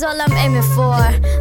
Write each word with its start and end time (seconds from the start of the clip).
is 0.00 0.04
all 0.04 0.20
I'm 0.20 0.32
aiming 0.32 0.68
for. 0.74 0.96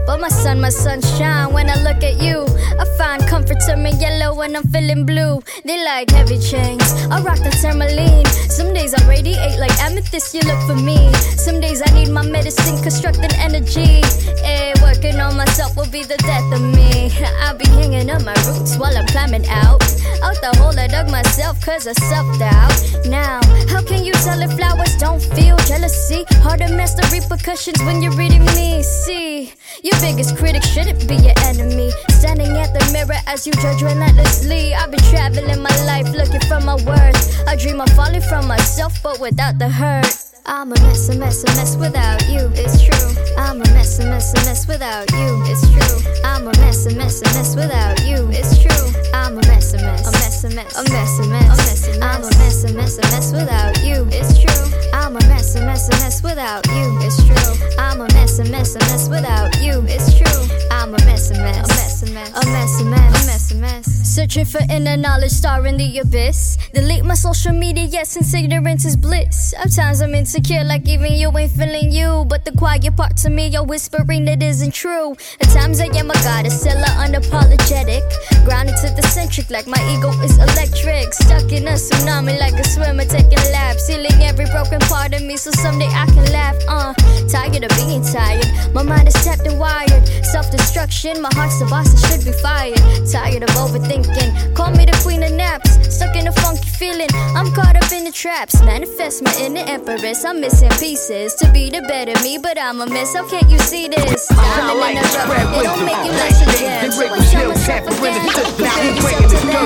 But 0.05 0.19
my 0.19 0.27
sun, 0.27 0.59
my 0.59 0.69
sunshine, 0.69 1.53
when 1.53 1.69
I 1.69 1.75
look 1.83 2.03
at 2.03 2.21
you, 2.21 2.45
I 2.79 2.85
find 2.97 3.21
comfort 3.27 3.59
to 3.67 3.75
me 3.75 3.91
yellow 3.91 4.35
when 4.35 4.55
I'm 4.55 4.67
feeling 4.67 5.05
blue. 5.05 5.41
They 5.63 5.83
like 5.83 6.09
heavy 6.11 6.39
chains. 6.39 6.83
I 7.11 7.21
rock 7.21 7.39
the 7.39 7.51
tourmaline. 7.61 8.25
Some 8.49 8.73
days 8.73 8.93
I 8.93 9.07
radiate 9.07 9.59
like 9.59 9.75
amethyst, 9.79 10.33
you 10.33 10.41
look 10.41 10.61
for 10.67 10.75
me. 10.75 11.13
Some 11.37 11.61
days 11.61 11.81
I 11.85 11.89
need 11.93 12.09
my 12.09 12.23
medicine, 12.23 12.81
constructing 12.81 13.33
energy. 13.39 14.01
Hey, 14.43 14.73
working 14.99 15.19
on 15.21 15.37
myself 15.37 15.75
will 15.77 15.89
be 15.89 16.03
the 16.03 16.17
death 16.17 16.51
of 16.51 16.61
me. 16.61 17.11
I'll 17.41 17.57
be 17.57 17.67
hanging 17.69 18.09
on 18.09 18.25
my 18.25 18.35
roots 18.47 18.77
while 18.77 18.95
I'm 18.97 19.07
climbing 19.07 19.47
out. 19.47 19.81
Out 20.23 20.37
the 20.41 20.51
hole 20.59 20.77
I 20.77 20.87
dug 20.87 21.09
myself 21.09 21.61
cause 21.61 21.87
of 21.87 21.95
self 21.95 22.27
doubt. 22.37 22.75
Now, 23.05 23.39
how 23.69 23.81
can 23.81 24.03
you 24.03 24.13
tell 24.25 24.41
if 24.41 24.51
flowers 24.53 24.95
don't 24.97 25.21
feel 25.21 25.55
jealousy? 25.71 26.25
Hard 26.43 26.59
to 26.59 26.69
master 26.75 27.03
repercussions 27.15 27.81
when 27.83 28.01
you're 28.01 28.17
reading 28.17 28.43
me. 28.57 28.83
See, 28.83 29.53
your 29.83 29.97
biggest 30.01 30.35
critic 30.37 30.63
shouldn't 30.63 31.07
be 31.07 31.15
your 31.15 31.37
enemy. 31.45 31.91
Standing 32.09 32.57
at 32.57 32.73
the 32.73 32.83
mirror 32.91 33.19
as 33.27 33.47
you 33.47 33.53
judge 33.53 33.81
relentlessly. 33.81 34.73
I've 34.73 34.91
been 34.91 35.05
traveling 35.11 35.61
my 35.61 35.75
life 35.85 36.09
looking 36.11 36.41
for 36.41 36.59
my 36.59 36.75
worth. 36.75 37.47
I 37.47 37.55
dream 37.55 37.79
of 37.79 37.89
falling 37.91 38.21
from 38.21 38.47
myself, 38.47 39.01
but 39.01 39.19
without 39.19 39.59
the 39.59 39.69
hurt. 39.69 40.28
I'm 40.51 40.71
a 40.71 40.75
mess, 40.81 41.07
a 41.09 41.15
mess, 41.15 41.43
a 41.43 41.47
mess 41.57 41.75
without 41.75 42.27
you. 42.27 42.49
It's 42.55 42.81
true. 42.81 43.23
I'm 43.37 43.61
a 43.61 43.69
mess, 43.69 43.99
a 43.99 44.05
mess, 44.05 44.33
a 44.33 44.45
mess 44.49 44.67
without 44.67 45.11
you. 45.11 45.43
It's 45.45 45.61
true. 45.69 46.11
I'm 46.25 46.47
a 46.47 46.51
mess, 46.57 46.87
a 46.87 46.95
mess, 46.95 47.21
a 47.21 47.25
mess 47.37 47.55
without 47.55 48.03
you. 48.03 48.27
It's 48.31 48.57
true. 48.57 49.11
I'm 49.13 49.37
a 49.37 49.41
mess, 49.45 49.75
a 49.75 49.77
mess, 49.77 50.07
a 50.07 50.11
mess, 50.11 50.43
a 50.43 50.49
mess, 50.49 50.75
a 50.75 50.89
mess, 50.89 51.19
a 51.19 51.27
mess. 51.27 51.87
I'm 52.01 52.23
a 52.23 52.25
mess, 52.25 52.63
a 52.63 52.73
mess, 52.73 52.97
a 52.97 53.01
mess 53.13 53.31
without 53.31 53.83
you. 53.83 54.07
It's 54.09 54.41
true. 54.41 54.89
I'm 54.91 55.15
a 55.15 55.19
mess, 55.27 55.53
a 55.55 55.61
mess, 55.61 55.87
a 55.87 55.91
mess 56.01 56.23
without 56.23 56.65
you. 56.65 56.97
It's 57.01 57.23
true. 57.23 57.77
I'm 57.77 58.01
a 58.01 58.07
mess, 58.15 58.39
a 58.39 58.45
mess, 58.45 58.75
a 58.75 58.79
mess 58.79 59.07
without 59.07 59.55
you. 59.61 59.85
It's 59.87 60.17
true. 60.17 60.68
I'm 60.79 60.93
a 60.95 60.97
mess, 61.05 61.29
a 61.29 61.33
mess, 61.33 61.57
a 61.57 61.67
mess, 61.67 62.03
a 62.03 62.13
mess, 62.13 62.31
a 62.31 62.45
mess, 62.45 62.81
a 62.81 62.85
mess, 62.85 63.23
a 63.23 63.25
mess, 63.25 63.51
a 63.51 63.55
mess. 63.55 63.85
Searching 64.15 64.45
for 64.45 64.61
inner 64.69 64.95
knowledge, 64.95 65.31
star 65.31 65.67
in 65.67 65.75
the 65.75 65.99
abyss. 65.99 66.57
Delete 66.73 67.03
my 67.03 67.15
social 67.15 67.51
media, 67.51 67.83
yes, 67.83 68.11
since 68.11 68.33
ignorance 68.33 68.85
is 68.85 68.95
bliss. 68.95 69.53
At 69.57 69.73
times 69.73 69.99
I'm 69.99 70.15
insecure, 70.15 70.63
like 70.63 70.87
even 70.87 71.11
you 71.13 71.37
ain't 71.37 71.51
feeling 71.51 71.91
you. 71.91 72.23
But 72.29 72.45
the 72.45 72.53
quiet 72.53 72.95
parts 72.95 73.25
of 73.25 73.33
me 73.33 73.53
are 73.57 73.65
whispering 73.65 74.25
it 74.29 74.41
isn't 74.41 74.73
true. 74.73 75.17
At 75.41 75.49
times 75.49 75.81
I 75.81 75.87
am 75.97 76.11
a 76.11 76.13
goddess, 76.13 76.61
still 76.61 76.81
unapologetic. 76.95 78.03
Grounded 78.45 78.75
to 78.77 78.89
the 78.95 79.05
centric, 79.11 79.49
like 79.49 79.67
my 79.67 79.81
ego 79.91 80.11
is 80.23 80.37
electric. 80.37 81.13
Stuck 81.13 81.51
in 81.51 81.67
a 81.67 81.73
tsunami, 81.73 82.39
like 82.39 82.53
a 82.53 82.63
swimmer 82.63 83.03
taking 83.03 83.43
laps. 83.51 83.87
Sealing 83.87 84.21
every 84.21 84.45
broken 84.45 84.79
part 84.87 85.13
of 85.13 85.23
me, 85.23 85.35
so 85.35 85.51
someday 85.51 85.87
I 85.87 86.05
can 86.05 86.31
laugh. 86.31 86.55
Uh, 86.69 86.93
tired 87.27 87.63
of 87.63 87.71
being 87.75 88.01
tired. 88.01 88.47
My 88.73 88.81
mind 88.81 89.09
is 89.09 89.13
tapped 89.25 89.45
and 89.45 89.59
wired. 89.59 90.03
Self 90.31 90.51
destruction, 90.51 91.21
my 91.21 91.29
heart's 91.33 91.57
the 91.59 91.65
boss, 91.65 91.89
it 91.89 91.99
should 92.05 92.23
be 92.23 92.31
fired. 92.37 92.77
Tired 93.09 93.41
of 93.41 93.49
overthinking. 93.57 94.53
Call 94.53 94.69
me 94.71 94.85
the 94.85 94.97
queen 95.01 95.23
of 95.23 95.31
naps. 95.31 95.71
Stuck 95.89 96.15
in 96.15 96.27
a 96.27 96.31
funky 96.31 96.69
feeling. 96.69 97.09
I'm 97.33 97.51
caught 97.51 97.75
up 97.75 97.91
in 97.91 98.03
the 98.03 98.11
traps. 98.11 98.61
Manifest 98.61 99.23
my 99.23 99.33
inner 99.41 99.65
empress. 99.65 100.23
I'm 100.23 100.39
missing 100.39 100.69
pieces 100.77 101.33
to 101.35 101.51
be 101.51 101.71
the 101.71 101.81
better 101.81 102.13
me, 102.21 102.37
but 102.37 102.59
I'm 102.61 102.79
a 102.79 102.85
mess. 102.85 103.15
How 103.15 103.27
can't 103.27 103.49
you 103.49 103.57
see 103.57 103.87
this? 103.87 104.27
Diamond 104.27 104.79
in. 104.85 104.97
It 104.97 105.63
don't 105.63 105.85
make 105.85 105.97
you 106.05 106.11
less 106.13 106.41
a 106.41 106.45
gem. 106.61 106.91
So 106.91 107.09
I 107.09 107.17
tell 107.25 107.47
myself 107.49 107.87
again. 107.89 108.29
Compare 108.29 108.93
yourself 108.93 109.25
to 109.33 109.37
them. 109.49 109.65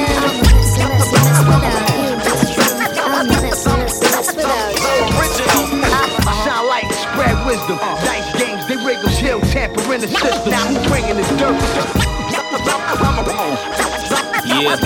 I'm 0.63 0.89
a 0.89 0.95
mess, 0.95 1.27
a 1.27 1.59
mess, 1.67 1.99
a 2.23 2.31
without 2.31 2.79
you. 2.79 3.01
I'm 3.03 3.13
a 3.19 3.27
mess, 3.27 3.65
a 3.65 3.77
mess, 3.77 3.99
a 3.99 4.35
without 4.35 4.71
you. 4.71 5.11
I 6.23 6.31
shine 6.43 6.65
light, 6.71 6.87
spread 6.91 7.35
wisdom. 7.45 7.77
Dice 8.07 8.22
Now 10.13 10.67
who's 10.67 10.87
bringing 10.87 11.15
this 11.15 11.29
dirt? 11.39 11.57
Yeah. 14.45 14.77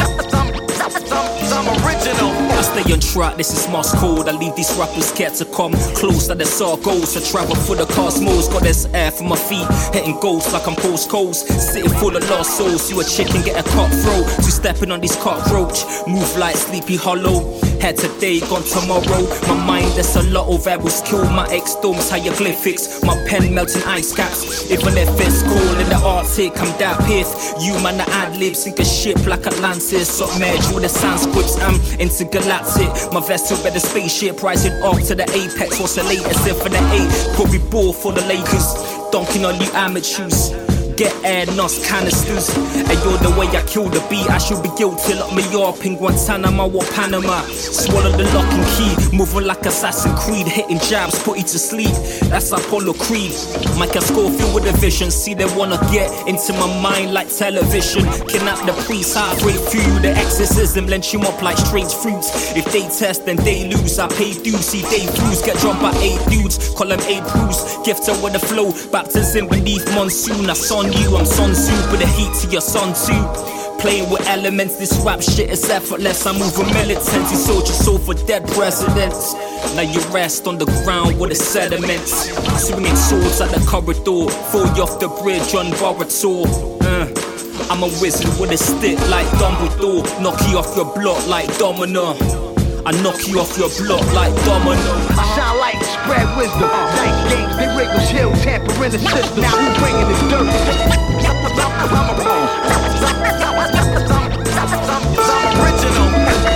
I 2.58 2.62
stay 2.62 2.94
on 2.94 3.00
track, 3.00 3.38
this 3.38 3.52
is 3.52 3.68
Morse 3.70 3.94
code. 3.96 4.28
I 4.28 4.32
leave 4.32 4.56
these 4.56 4.74
rappers 4.78 5.08
scared 5.08 5.34
to 5.36 5.46
come 5.46 5.74
close. 5.96 6.28
That 6.28 6.38
the 6.38 6.46
saw 6.46 6.76
goes 6.78 7.14
to 7.14 7.32
travel 7.32 7.56
for 7.56 7.76
the 7.76 7.86
cosmos. 7.86 8.48
Got 8.48 8.64
this 8.64 8.86
air 8.94 9.12
for 9.12 9.24
my 9.24 9.36
feet, 9.36 9.68
hitting 9.94 10.20
goals 10.20 10.52
like 10.54 10.68
I'm 10.68 10.76
post 10.76 11.10
coast. 11.10 11.48
Sitting 11.48 11.92
full 12.00 12.16
of 12.16 12.28
lost 12.30 12.58
souls. 12.58 12.90
You 12.90 13.00
a 13.02 13.04
chicken, 13.04 13.42
get 13.44 13.60
a 13.60 13.70
cutthroat. 13.70 14.26
Two 14.38 14.52
stepping 14.52 14.92
on 14.92 15.02
these 15.02 15.16
cockroach. 15.18 15.84
Move 16.08 16.38
like 16.38 16.56
Sleepy 16.56 16.96
Hollow. 16.96 17.60
Head 17.82 17.98
today, 17.98 18.40
gone 18.42 18.64
tomorrow. 18.64 19.24
My 19.48 19.66
mind, 19.66 19.92
there's 19.94 20.16
a 20.16 20.24
lot 20.30 20.54
of 20.54 20.64
variables. 20.64 21.02
Kill 21.02 21.24
my 21.26 21.48
ex 21.52 21.72
storms, 21.72 22.10
hieroglyphics. 22.10 23.04
My 23.04 23.16
pen 23.28 23.54
melting 23.54 23.84
ice 23.84 24.14
caps. 24.16 24.70
Even 24.72 24.98
if 24.98 25.10
it's 25.20 25.44
cold 25.44 25.78
in 25.80 25.88
the 25.90 26.00
Arctic, 26.04 26.52
I'm 26.60 26.78
that 26.80 27.00
pith. 27.06 27.30
You 27.62 27.74
man, 27.82 27.98
the 27.98 28.10
ad 28.10 28.38
libs, 28.38 28.64
sink 28.64 28.80
a 28.80 28.86
ship 28.86 29.26
like 29.26 29.48
Atlantis. 29.48 30.20
Merge 30.40 30.68
with 30.74 30.84
the 30.84 30.90
Sanscripts, 30.90 31.58
I'm 31.62 31.76
into 32.00 32.18
intergalactic. 32.28 32.90
My 33.14 33.22
vessel 33.22 33.58
better 33.64 33.80
spaceship, 33.80 34.42
rising 34.44 34.74
off 34.84 35.02
to 35.08 35.16
the 35.16 35.24
apex. 35.32 35.80
What's 35.80 35.96
the 35.96 36.04
latest? 36.04 36.48
If 36.48 36.58
for 36.62 36.70
the 36.70 36.82
eight, 36.92 37.36
probably 37.36 37.60
ball 37.60 37.94
for 37.94 38.12
the 38.12 38.22
Lakers. 38.26 38.74
Dunking 39.12 39.46
on 39.46 39.60
you 39.62 39.68
amateurs. 39.74 40.67
Get 40.98 41.14
air, 41.24 41.46
nos, 41.56 41.78
canisters. 41.86 42.50
And 42.58 42.98
you're 43.06 43.22
the 43.22 43.30
way 43.38 43.46
I 43.56 43.62
kill 43.68 43.88
the 43.88 44.02
beat. 44.10 44.28
I 44.32 44.40
should 44.40 44.64
be 44.64 44.70
guilty. 44.76 45.14
Lock 45.14 45.32
me 45.36 45.44
up 45.54 45.86
in 45.86 45.96
Guantanamo 45.96 46.66
or 46.74 46.84
Panama. 46.98 47.42
Swallow 47.54 48.10
the 48.18 48.24
lock 48.34 48.50
and 48.50 48.66
key. 48.74 49.16
Moving 49.16 49.46
like 49.46 49.64
Assassin 49.68 50.16
Creed. 50.16 50.48
Hitting 50.48 50.80
jabs, 50.80 51.22
put 51.22 51.38
you 51.38 51.44
to 51.44 51.60
sleep. 51.60 51.94
That's 52.34 52.52
Apollo 52.52 52.94
Creed. 52.94 53.32
Michael 53.78 54.02
Scofield 54.02 54.56
with 54.56 54.74
a 54.74 54.76
vision. 54.78 55.12
See, 55.12 55.36
they 55.36 55.46
wanna 55.56 55.78
get 55.92 56.10
into 56.28 56.54
my 56.54 56.66
mind 56.82 57.14
like 57.14 57.30
television. 57.30 58.02
Kidnap 58.26 58.66
the 58.66 58.74
priest, 58.90 59.16
heartbreak 59.16 59.62
few. 59.70 59.86
The 60.02 60.18
exorcism, 60.18 60.88
lynch 60.88 61.14
him 61.14 61.22
up 61.22 61.40
like 61.44 61.58
strange 61.58 61.94
fruits. 61.94 62.58
If 62.58 62.66
they 62.74 62.90
test, 62.90 63.28
then 63.28 63.36
they 63.38 63.70
lose. 63.70 64.00
I 64.00 64.08
pay 64.08 64.34
dues. 64.34 64.66
See, 64.66 64.82
they 64.82 65.06
fuse. 65.06 65.44
Get 65.46 65.58
jumped 65.60 65.84
by 65.84 65.94
eight 66.02 66.26
dudes. 66.28 66.74
Call 66.74 66.88
them 66.88 67.02
eight 67.06 67.24
crews. 67.24 67.62
Gifted 67.86 68.18
with 68.24 68.34
the 68.34 68.40
flow. 68.40 68.74
Baptism 68.92 69.48
beneath 69.48 69.86
monsoon. 69.94 70.50
I 70.50 70.54
you, 70.94 71.18
I'm 71.18 71.26
Sun 71.26 71.54
Tzu, 71.54 71.74
put 71.90 72.00
the 72.00 72.08
heat 72.08 72.34
to 72.42 72.48
your 72.50 72.62
son 72.62 72.94
too. 72.94 73.58
Playing 73.80 74.10
with 74.10 74.26
elements, 74.28 74.76
this 74.78 74.98
rap 75.06 75.22
shit 75.22 75.50
is 75.50 75.70
effortless. 75.70 76.26
I 76.26 76.34
move 76.34 76.58
with 76.58 76.74
militancy, 76.74 77.36
sold 77.36 77.68
your 77.68 77.76
soul 77.76 77.98
for 78.00 78.16
dead 78.16 78.48
presidents. 78.50 79.34
Now 79.76 79.82
you 79.82 80.00
rest 80.10 80.48
on 80.48 80.58
the 80.58 80.66
ground 80.84 81.20
with 81.20 81.30
the 81.30 81.36
sediments. 81.36 82.30
Swinging 82.66 82.96
swords 82.96 83.40
at 83.40 83.52
the 83.52 83.64
corridor, 83.68 84.32
fall 84.52 84.66
you 84.76 84.84
off 84.84 85.00
the 85.00 85.10
bridge 85.22 85.54
on 85.54 85.68
Borator. 85.78 86.46
Uh, 86.82 87.72
I'm 87.72 87.84
a 87.84 87.88
wizard 88.02 88.40
with 88.40 88.52
a 88.52 88.58
stick 88.58 89.00
like 89.10 89.28
Dumbledore, 89.40 90.04
knock 90.22 90.40
you 90.50 90.58
off 90.58 90.76
your 90.76 90.92
block 90.96 91.28
like 91.28 91.56
Domino. 91.58 92.47
I 92.88 92.92
knock 93.04 93.28
you 93.28 93.38
off 93.42 93.58
your 93.58 93.68
block 93.84 94.00
like 94.14 94.32
Domino. 94.48 94.80
I 95.12 95.28
shine 95.36 95.60
light, 95.60 95.76
spread 95.84 96.24
wisdom. 96.40 96.72
Dice 96.72 97.20
games, 97.28 97.52
they 97.60 97.68
wriggle, 97.76 98.00
chill, 98.08 98.32
tamper 98.40 98.72
in 98.80 98.96
the 98.96 99.00
system. 99.12 99.44
Now 99.44 99.52
who's 99.60 99.76
bringing 99.76 100.08
this 100.08 100.24
dirt? 100.32 100.48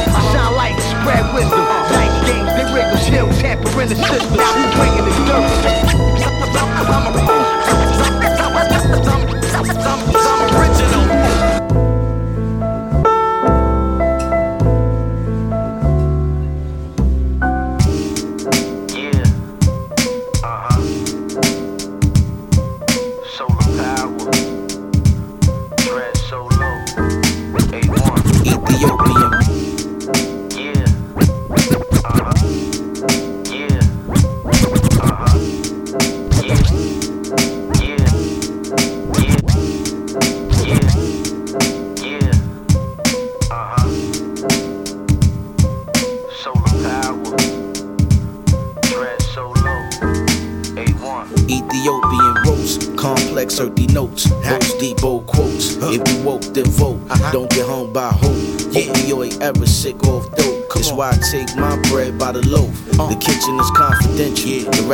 I 0.08 0.24
shine 0.32 0.56
light, 0.56 0.80
spread 0.80 1.28
wisdom. 1.36 1.68
Dice 1.92 2.16
games, 2.24 2.48
they 2.56 2.64
wriggle, 2.72 2.96
chill, 3.04 3.28
tamper 3.44 3.82
in 3.82 3.90
the 3.90 3.96
system. 4.00 4.38
Now 4.38 4.56
who's 4.56 4.72
bringing 4.80 5.04
this 5.04 5.12
Ethiopian. 7.12 7.41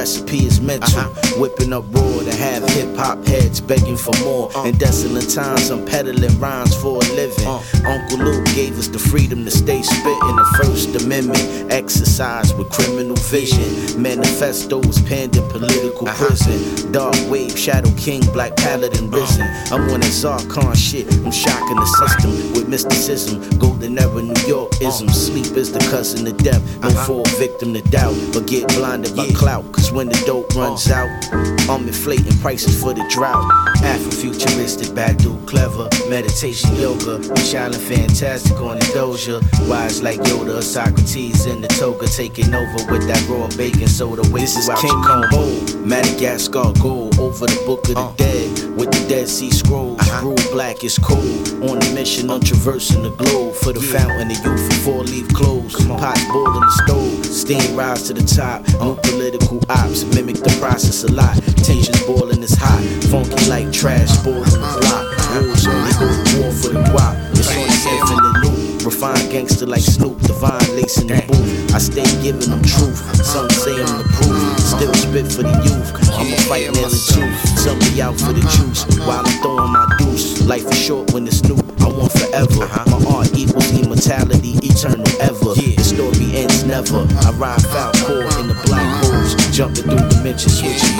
Recipe 0.07 0.45
is 0.45 0.61
mental. 0.61 0.99
Uh-huh. 0.99 1.26
Whipping 1.39 1.71
up 1.71 1.85
raw 1.93 2.23
to 2.23 2.35
have 2.35 2.67
hip 2.69 2.95
hop 2.95 3.23
heads 3.27 3.61
begging 3.61 3.95
for 3.95 4.11
more. 4.23 4.49
Uh. 4.55 4.65
In 4.65 4.77
desolate 4.77 5.29
times, 5.29 5.69
I'm 5.69 5.85
peddling 5.85 6.39
rhymes 6.39 6.75
for 6.75 6.97
a 6.97 7.07
living. 7.13 7.45
Uh. 7.45 7.61
Uncle 7.85 8.17
Luke 8.17 8.45
gave 8.55 8.77
us 8.79 8.87
the 8.87 8.97
freedom 8.97 9.45
to 9.45 9.51
stay 9.51 9.83
spitting 9.83 10.35
the 10.35 10.57
First 10.63 11.03
Amendment. 11.03 11.71
Exercise 11.71 12.53
with 12.55 12.69
criminal 12.71 13.15
vision. 13.15 14.01
Manifestos 14.01 14.99
penned 15.07 15.35
in 15.35 15.47
political 15.49 16.07
uh-huh. 16.07 16.25
prison. 16.25 16.91
Dark 16.91 17.15
wave, 17.29 17.57
shadow 17.57 17.91
king, 17.97 18.21
black 18.33 18.55
paladin 18.57 19.11
risen. 19.11 19.43
Uh. 19.43 19.75
I'm 19.75 19.89
on 19.91 19.99
that 19.99 20.09
Zarkon 20.09 20.75
shit, 20.75 21.05
I'm 21.23 21.31
shocking 21.31 21.75
the 21.75 21.85
system 21.85 22.31
with 22.53 22.67
mysticism. 22.67 23.59
Golden 23.59 23.99
era 23.99 24.23
New 24.23 24.47
York 24.47 24.71
ism. 24.81 25.07
Sleep 25.09 25.55
is 25.55 25.71
the 25.71 25.79
cousin 25.91 26.25
of 26.25 26.37
death. 26.37 26.63
No 26.81 26.87
uh-huh. 26.87 27.05
fall 27.05 27.23
victim 27.37 27.75
to 27.75 27.81
doubt, 27.81 28.15
but 28.33 28.47
get 28.47 28.67
blinded 28.69 29.15
by 29.15 29.27
clout. 29.29 29.71
Cause 29.71 29.91
when 29.91 30.07
the 30.07 30.23
dope 30.25 30.55
runs 30.55 30.89
out, 30.89 31.07
I'm 31.69 31.87
inflating 31.87 32.37
prices 32.39 32.81
for 32.81 32.93
the 32.93 33.05
drought. 33.09 33.43
Afrofuturistic, 33.77 34.95
Badu, 34.95 35.45
clever, 35.47 35.89
meditation, 36.09 36.75
yoga. 36.75 37.15
I'm 37.29 37.35
shining 37.37 37.79
fantastic 37.79 38.57
on 38.57 38.79
the 38.79 38.85
doja. 38.87 39.41
Wise 39.69 40.01
like 40.01 40.19
Yoda, 40.21 40.61
Socrates 40.61 41.45
in 41.45 41.61
the 41.61 41.67
toga, 41.67 42.07
taking 42.07 42.53
over 42.53 42.91
with 42.91 43.07
that 43.07 43.23
raw 43.29 43.47
bacon 43.57 43.87
soda. 43.87 44.21
This 44.23 44.57
is 44.57 44.67
King 44.79 45.01
Combo, 45.03 45.45
Madagascar 45.85 46.73
gold 46.81 47.06
over 47.27 47.45
the 47.45 47.61
book 47.65 47.83
of 47.89 47.95
the 47.95 47.99
uh. 47.99 48.11
dead 48.15 48.77
with 48.77 48.89
the 48.89 49.05
Dead 49.09 49.27
Sea 49.27 49.51
Scrolls. 49.51 49.99
Uh-huh. 49.99 50.33
black 50.51 50.85
is 50.85 50.97
cold. 50.97 51.43
On 51.67 51.75
a 51.75 51.93
mission, 51.93 52.29
I'm 52.31 52.39
traversing 52.39 53.03
the 53.03 53.09
globe 53.09 53.53
for 53.53 53.73
the 53.73 53.81
fountain 53.81 54.31
of 54.31 54.37
youth 54.45 54.63
for 54.67 54.79
four 54.85 55.03
leaf 55.03 55.27
clothes. 55.33 55.75
Pots 55.75 56.23
boiling 56.31 56.61
the 56.61 56.75
stove, 56.85 57.25
steam 57.25 57.75
rise 57.75 58.03
to 58.07 58.13
the 58.13 58.23
top. 58.23 58.63
New 58.79 58.95
political 59.03 59.59
ops 59.69 60.05
mimic 60.15 60.37
the 60.37 60.55
process 60.61 61.03
a 61.03 61.11
lot. 61.11 61.35
Tensions 61.67 62.01
boiling 62.05 62.43
is 62.43 62.55
hot, 62.55 62.81
funky 63.11 63.49
like 63.49 63.73
trash 63.73 64.07
spoiling 64.07 64.43
the 64.43 64.71
block. 64.79 65.05
Rules 65.35 65.67
only 65.67 65.91
go 65.99 66.07
war 66.39 66.51
for 66.55 66.69
the 66.71 66.81
guap. 66.95 67.15
It's 67.31 67.51
on 67.51 67.67
infinite. 67.91 68.36
Refined 68.87 69.29
gangster 69.29 69.65
like 69.65 69.81
Snoop, 69.81 70.17
divine 70.21 70.63
lace 70.71 71.01
in 71.01 71.07
the 71.07 71.19
booth. 71.27 71.75
I 71.75 71.77
stay 71.77 72.07
giving 72.23 72.47
them 72.47 72.63
truth. 72.63 72.95
Some 73.19 73.49
say 73.49 73.75
I'm 73.83 73.99
the 73.99 74.07
proof. 74.15 74.39
Still 74.63 74.93
spit 74.95 75.27
for 75.27 75.43
the 75.43 75.51
youth. 75.67 75.91
I'ma 76.15 76.39
fight 76.47 76.71
nail 76.71 76.87
and 76.87 77.03
tooth. 77.11 77.35
Some 77.59 77.77
be 77.83 78.01
out 78.01 78.15
for 78.15 78.31
the 78.31 78.39
juice 78.55 78.87
while 79.03 79.27
I'm 79.27 79.41
throwing 79.43 79.75
my 79.75 79.83
deuce. 79.99 80.39
Life 80.47 80.71
is 80.71 80.79
short 80.79 81.11
when 81.11 81.27
it's 81.27 81.43
new. 81.43 81.59
I 81.83 81.91
want 81.91 82.15
forever. 82.15 82.63
Uh-huh. 82.63 82.87
My 82.87 83.11
art 83.11 83.35
equals 83.35 83.67
immortality, 83.75 84.55
eternal 84.63 85.03
ever. 85.19 85.51
The 85.51 85.83
story 85.83 86.39
ends 86.39 86.63
never. 86.63 87.03
I 87.27 87.35
ride 87.35 87.59
foul 87.67 87.91
core 88.07 88.23
in 88.39 88.47
the 88.47 88.55
black 88.71 88.87
holes, 89.03 89.35
jumping 89.51 89.83
through 89.83 90.07
dimensions, 90.15 90.63
switching 90.63 90.95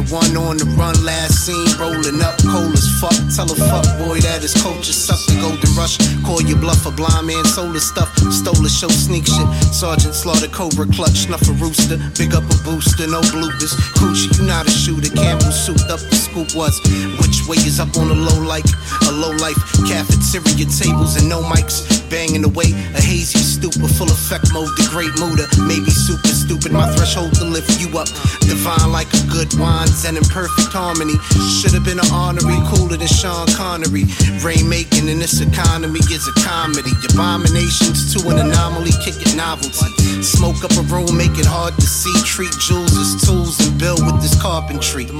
weather. 0.00 0.12
one 0.12 0.36
on 0.36 0.56
the 0.56 0.64
run, 0.76 0.94
last 1.04 1.46
seen 1.46 1.66
rolling 1.78 2.20
up, 2.22 2.36
cold 2.44 2.72
as 2.72 2.88
fuck. 3.00 3.16
Tell 3.34 3.50
a 3.50 3.56
fuck 3.56 3.84
boy 3.98 4.20
that 4.20 4.42
his 4.42 4.54
culture 4.62 4.92
suck 4.92 5.20
the 5.26 5.38
golden 5.40 5.72
rush. 5.76 5.98
Call 6.24 6.42
your 6.42 6.58
bluff 6.58 6.86
a 6.86 6.90
blind 6.90 7.26
man, 7.26 7.44
solar 7.44 7.80
stuff. 7.80 8.12
Stole 8.32 8.64
a 8.64 8.68
show, 8.68 8.88
sneak 8.88 9.26
shit. 9.26 9.48
Sergeant 9.72 10.14
slaughter, 10.14 10.48
cobra 10.48 10.86
clutch, 10.86 11.26
snuff 11.28 11.42
a 11.48 11.52
rooster. 11.52 11.98
Big 12.18 12.34
up 12.34 12.44
a 12.44 12.56
booster, 12.64 13.06
no 13.06 13.20
bloopers. 13.32 13.74
Coochie, 13.96 14.28
you 14.38 14.46
not 14.46 14.66
a 14.66 14.70
shooter. 14.70 15.12
Campbell 15.14 15.52
souped 15.52 15.88
up, 15.90 16.00
the 16.00 16.16
scoop 16.16 16.54
was. 16.54 16.80
Which 17.20 17.46
way 17.48 17.56
is 17.64 17.80
up 17.80 17.96
on 17.96 18.10
a 18.10 18.16
low 18.16 18.40
like 18.42 18.66
a 19.08 19.12
low 19.12 19.32
life 19.38 19.58
cafeteria 19.86 20.66
tables 20.66 21.16
and 21.16 21.28
no 21.28 21.40
mics. 21.42 21.95
Banging 22.10 22.44
away, 22.44 22.70
a 22.94 23.02
hazy 23.02 23.38
stupor, 23.38 23.88
full 23.88 24.06
effect 24.06 24.52
mode, 24.52 24.70
the 24.78 24.86
great 24.94 25.10
mooder. 25.18 25.46
Maybe 25.66 25.90
super 25.90 26.28
stupid, 26.28 26.70
my 26.70 26.86
threshold 26.94 27.34
to 27.42 27.44
lift 27.44 27.80
you 27.80 27.90
up. 27.98 28.06
Divine 28.46 28.92
like 28.92 29.10
a 29.10 29.22
good 29.26 29.50
wine, 29.58 29.88
zen 29.88 30.16
in 30.16 30.22
perfect 30.30 30.70
harmony. 30.70 31.18
Should've 31.58 31.84
been 31.84 31.98
an 31.98 32.10
honorary, 32.14 32.62
cooler 32.70 32.96
than 32.96 33.10
Sean 33.10 33.50
Connery. 33.58 34.06
Rainmaking 34.38 35.10
in 35.10 35.18
this 35.18 35.40
economy 35.42 35.98
is 36.06 36.28
a 36.30 36.34
comedy. 36.46 36.94
Abominations 37.10 38.14
to 38.14 38.22
an 38.30 38.38
anomaly, 38.38 38.94
kick 39.02 39.18
it 39.18 39.34
novelty. 39.34 39.90
Smoke 40.22 40.62
up 40.62 40.72
a 40.78 40.84
room, 40.86 41.10
make 41.16 41.34
it 41.38 41.46
hard 41.46 41.74
to 41.74 41.86
see. 41.86 42.14
Treat 42.22 42.54
jewels 42.58 42.94
as 42.96 43.18
tools 43.26 43.58
and 43.66 43.74
build 43.78 44.04
with 44.06 44.22
this 44.22 44.34
carpentry. 44.40 45.10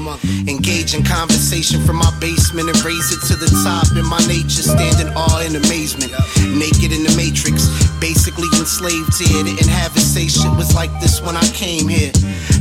Engage 0.47 0.95
in 0.95 1.03
conversation 1.03 1.83
from 1.83 1.97
my 1.97 2.11
basement 2.19 2.71
and 2.71 2.79
raise 2.83 3.11
it 3.11 3.19
to 3.27 3.35
the 3.35 3.51
top. 3.63 3.91
In 3.97 4.07
my 4.07 4.19
nature, 4.27 4.63
stand 4.63 5.03
in 5.03 5.11
awe 5.15 5.43
and 5.43 5.55
amazement. 5.55 6.15
Naked 6.55 6.76
in 6.85 7.03
the 7.03 7.13
matrix, 7.17 7.65
basically 7.99 8.45
enslaved 8.59 9.17
here. 9.17 9.43
Didn't 9.43 9.67
have 9.67 9.95
it 9.97 10.05
say 10.05 10.27
shit 10.27 10.51
was 10.55 10.75
like 10.75 10.91
this 11.01 11.21
when 11.21 11.35
I 11.35 11.45
came 11.49 11.87
here. 11.87 12.11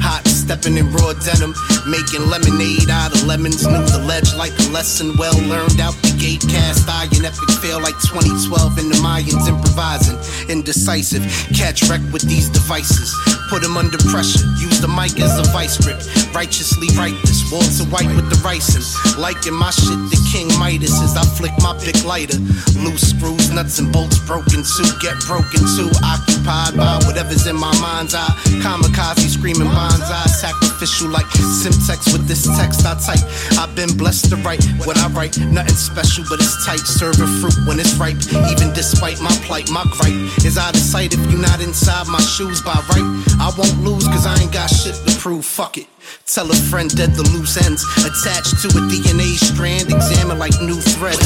Hot 0.01 0.27
stepping 0.27 0.77
in 0.77 0.91
raw 0.93 1.13
denim, 1.13 1.53
making 1.87 2.27
lemonade 2.27 2.91
out 2.91 3.15
of 3.15 3.25
lemons. 3.25 3.67
Knew 3.67 3.85
the 3.87 4.03
ledge 4.05 4.35
like 4.35 4.53
a 4.59 4.69
lesson 4.71 5.17
well 5.17 5.37
learned 5.47 5.81
out 5.81 5.95
the 6.03 6.13
gate. 6.19 6.43
Cast 6.51 6.89
iron, 6.89 7.25
epic 7.25 7.51
fail 7.63 7.81
like 7.81 7.97
2012 8.03 8.79
in 8.79 8.89
the 8.91 8.99
Mayans 9.01 9.47
improvising. 9.49 10.19
Indecisive, 10.51 11.23
catch 11.55 11.83
wreck 11.89 12.03
with 12.13 12.23
these 12.23 12.49
devices. 12.51 13.15
Put 13.49 13.63
them 13.63 13.77
under 13.77 13.99
pressure, 14.11 14.43
use 14.59 14.83
the 14.83 14.91
mic 14.91 15.15
as 15.23 15.39
a 15.39 15.47
vice 15.55 15.79
grip. 15.79 16.03
Righteously 16.35 16.91
write 16.99 17.15
this, 17.23 17.47
Walter 17.51 17.87
White 17.95 18.11
with 18.19 18.29
the 18.29 18.37
ricin. 18.43 18.83
Liking 19.17 19.55
my 19.55 19.71
shit, 19.71 19.97
the 20.11 20.19
King 20.35 20.51
Midas 20.59 20.99
as 21.01 21.17
I 21.17 21.23
flick 21.39 21.55
my 21.63 21.73
big 21.79 21.97
lighter. 22.03 22.39
Loose 22.75 23.15
screws, 23.15 23.51
nuts 23.55 23.79
and 23.79 23.93
bolts 23.93 24.19
broken 24.27 24.67
too. 24.67 24.91
Get 24.99 25.15
broken 25.31 25.63
too. 25.79 25.89
Occupied 26.03 26.75
by 26.75 26.99
whatever's 27.07 27.47
in 27.47 27.55
my 27.55 27.73
mind's 27.79 28.15
eye. 28.15 28.35
Kamikaze 28.61 29.31
screaming 29.31 29.71
banzai. 29.71 30.27
Sacrificial 30.27 31.09
like 31.09 31.31
Semtex 31.77 32.13
with 32.13 32.27
this 32.27 32.47
text 32.57 32.87
I 32.87 32.95
type. 32.95 33.21
I've 33.59 33.75
been 33.75 33.97
blessed 33.97 34.31
to 34.31 34.37
write 34.37 34.65
what 34.85 34.97
I 34.99 35.09
write. 35.09 35.39
Nothing 35.39 35.75
special, 35.75 36.25
but 36.29 36.41
it's 36.41 36.65
tight. 36.65 36.81
Serving 36.81 37.27
fruit 37.41 37.57
when 37.67 37.79
it's 37.79 37.95
ripe. 37.95 38.17
Even 38.51 38.73
despite 38.73 39.21
my 39.21 39.33
plight, 39.45 39.71
my 39.71 39.85
gripe 39.93 40.15
is 40.45 40.59
out 40.59 40.75
of 40.75 40.81
sight 40.81 41.13
if 41.13 41.21
you're 41.31 41.41
not 41.41 41.61
inside 41.61 42.07
my 42.09 42.21
shoes 42.21 42.63
by 42.63 42.75
right. 42.91 43.07
I 43.41 43.53
won't 43.57 43.79
lose 43.83 44.07
cause 44.07 44.27
I 44.27 44.41
ain't 44.41 44.53
got 44.53 44.69
shit 44.69 44.95
to 45.07 45.19
prove. 45.19 45.45
Fuck 45.45 45.79
it. 45.79 45.87
Tell 46.27 46.51
a 46.51 46.55
friend 46.55 46.95
dead 46.95 47.15
the 47.15 47.23
loose 47.33 47.57
ends 47.57 47.83
attached 48.05 48.61
to 48.63 48.69
a 48.77 48.81
DNA 48.91 49.37
strand, 49.39 49.93
examine 49.93 50.39
like 50.39 50.61
new 50.61 50.81
threads. 50.81 51.23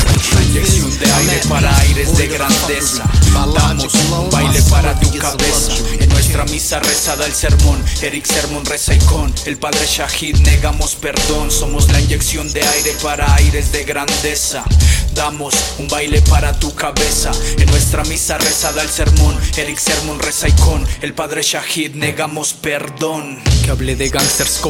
Inyección 0.50 0.90
de 0.98 1.10
aire 1.10 1.40
para 1.48 1.76
aires 1.78 2.16
de 2.16 2.28
grandeza. 2.28 3.04
Damos 3.54 3.94
un 3.94 4.30
baile 4.30 4.60
para 4.70 4.98
tu 5.00 5.10
cabeza. 5.18 5.72
En 5.98 6.08
nuestra 6.10 6.44
misa 6.44 6.80
rezada 6.80 7.26
el 7.26 7.32
sermón, 7.32 7.82
Eric 8.02 8.26
Sermon 8.26 8.64
reza 8.64 8.94
y 8.94 8.98
con 9.00 9.32
el 9.46 9.56
padre 9.56 9.86
Shahid 9.86 10.36
negamos 10.40 10.94
perdón. 10.96 11.50
Somos 11.50 11.90
la 11.90 12.00
inyección 12.00 12.52
de 12.52 12.62
aire 12.62 12.94
para 13.02 13.34
aires 13.34 13.72
de 13.72 13.84
grandeza. 13.84 14.64
Damos 15.14 15.54
un 15.78 15.88
baile 15.88 16.22
para 16.22 16.58
tu 16.58 16.74
cabeza. 16.74 17.32
En 17.58 17.66
nuestra 17.66 18.04
misa 18.04 18.38
rezada 18.38 18.82
el 18.82 18.88
sermón, 18.88 19.36
Eric 19.56 19.78
Sermon 19.78 20.18
reza 20.18 20.48
y 20.48 20.52
con 20.52 20.86
el 21.02 21.14
padre 21.14 21.42
Shahid 21.42 21.94
negamos 21.94 22.52
perdón. 22.52 23.38
Que 23.64 23.70
hable 23.70 23.96
de 23.96 24.08
gangsters 24.08 24.58
con 24.58 24.69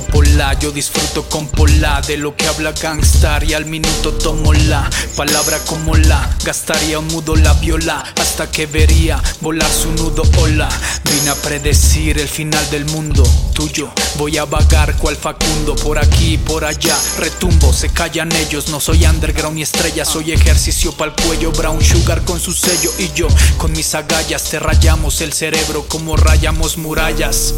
yo 0.61 0.73
disfruto 0.73 1.29
con 1.29 1.49
pola. 1.49 2.01
De 2.07 2.17
lo 2.17 2.37
que 2.37 2.47
habla 2.47 2.73
gangstar 2.73 3.45
y 3.45 3.55
al 3.55 3.67
minuto 3.67 4.13
tomo 4.13 4.53
la 4.53 4.89
palabra 5.17 5.59
como 5.67 5.97
la. 5.97 6.37
Gastaría 6.45 6.99
un 6.99 7.07
mudo 7.09 7.37
la 7.37 7.53
viola 7.55 8.03
hasta 8.21 8.51
que 8.51 8.67
vería 8.67 9.23
volar 9.41 9.71
su 9.71 9.91
nudo. 9.93 10.23
Hola 10.39 10.69
vine 11.05 11.31
a 11.31 11.35
predecir 11.35 12.19
el 12.19 12.29
final 12.29 12.69
del 12.71 12.85
mundo 12.87 13.23
tuyo. 13.55 13.91
Voy 14.17 14.39
a 14.39 14.45
vagar 14.45 14.97
cual 14.97 15.17
Facundo 15.17 15.75
por 15.77 15.99
aquí 15.99 16.39
por 16.39 16.65
allá. 16.65 16.97
Retumbo 17.19 17.73
se 17.73 17.91
callan 17.91 18.33
ellos 18.33 18.69
no 18.69 18.81
soy 18.81 19.05
underground 19.05 19.57
ni 19.57 19.63
estrella. 19.63 20.05
Soy 20.05 20.33
ejercicio 20.33 20.93
pa'l 20.93 21.15
cuello 21.27 21.53
brown 21.53 21.83
sugar 21.83 22.23
con 22.25 22.41
su 22.41 22.53
sello. 22.53 22.91
Y 22.99 23.11
yo 23.15 23.29
con 23.59 23.73
mis 23.73 23.95
agallas 23.95 24.45
te 24.45 24.59
rayamos 24.59 25.21
el 25.21 25.33
cerebro 25.33 25.85
como 25.89 26.17
rayamos 26.17 26.77
murallas 26.77 27.55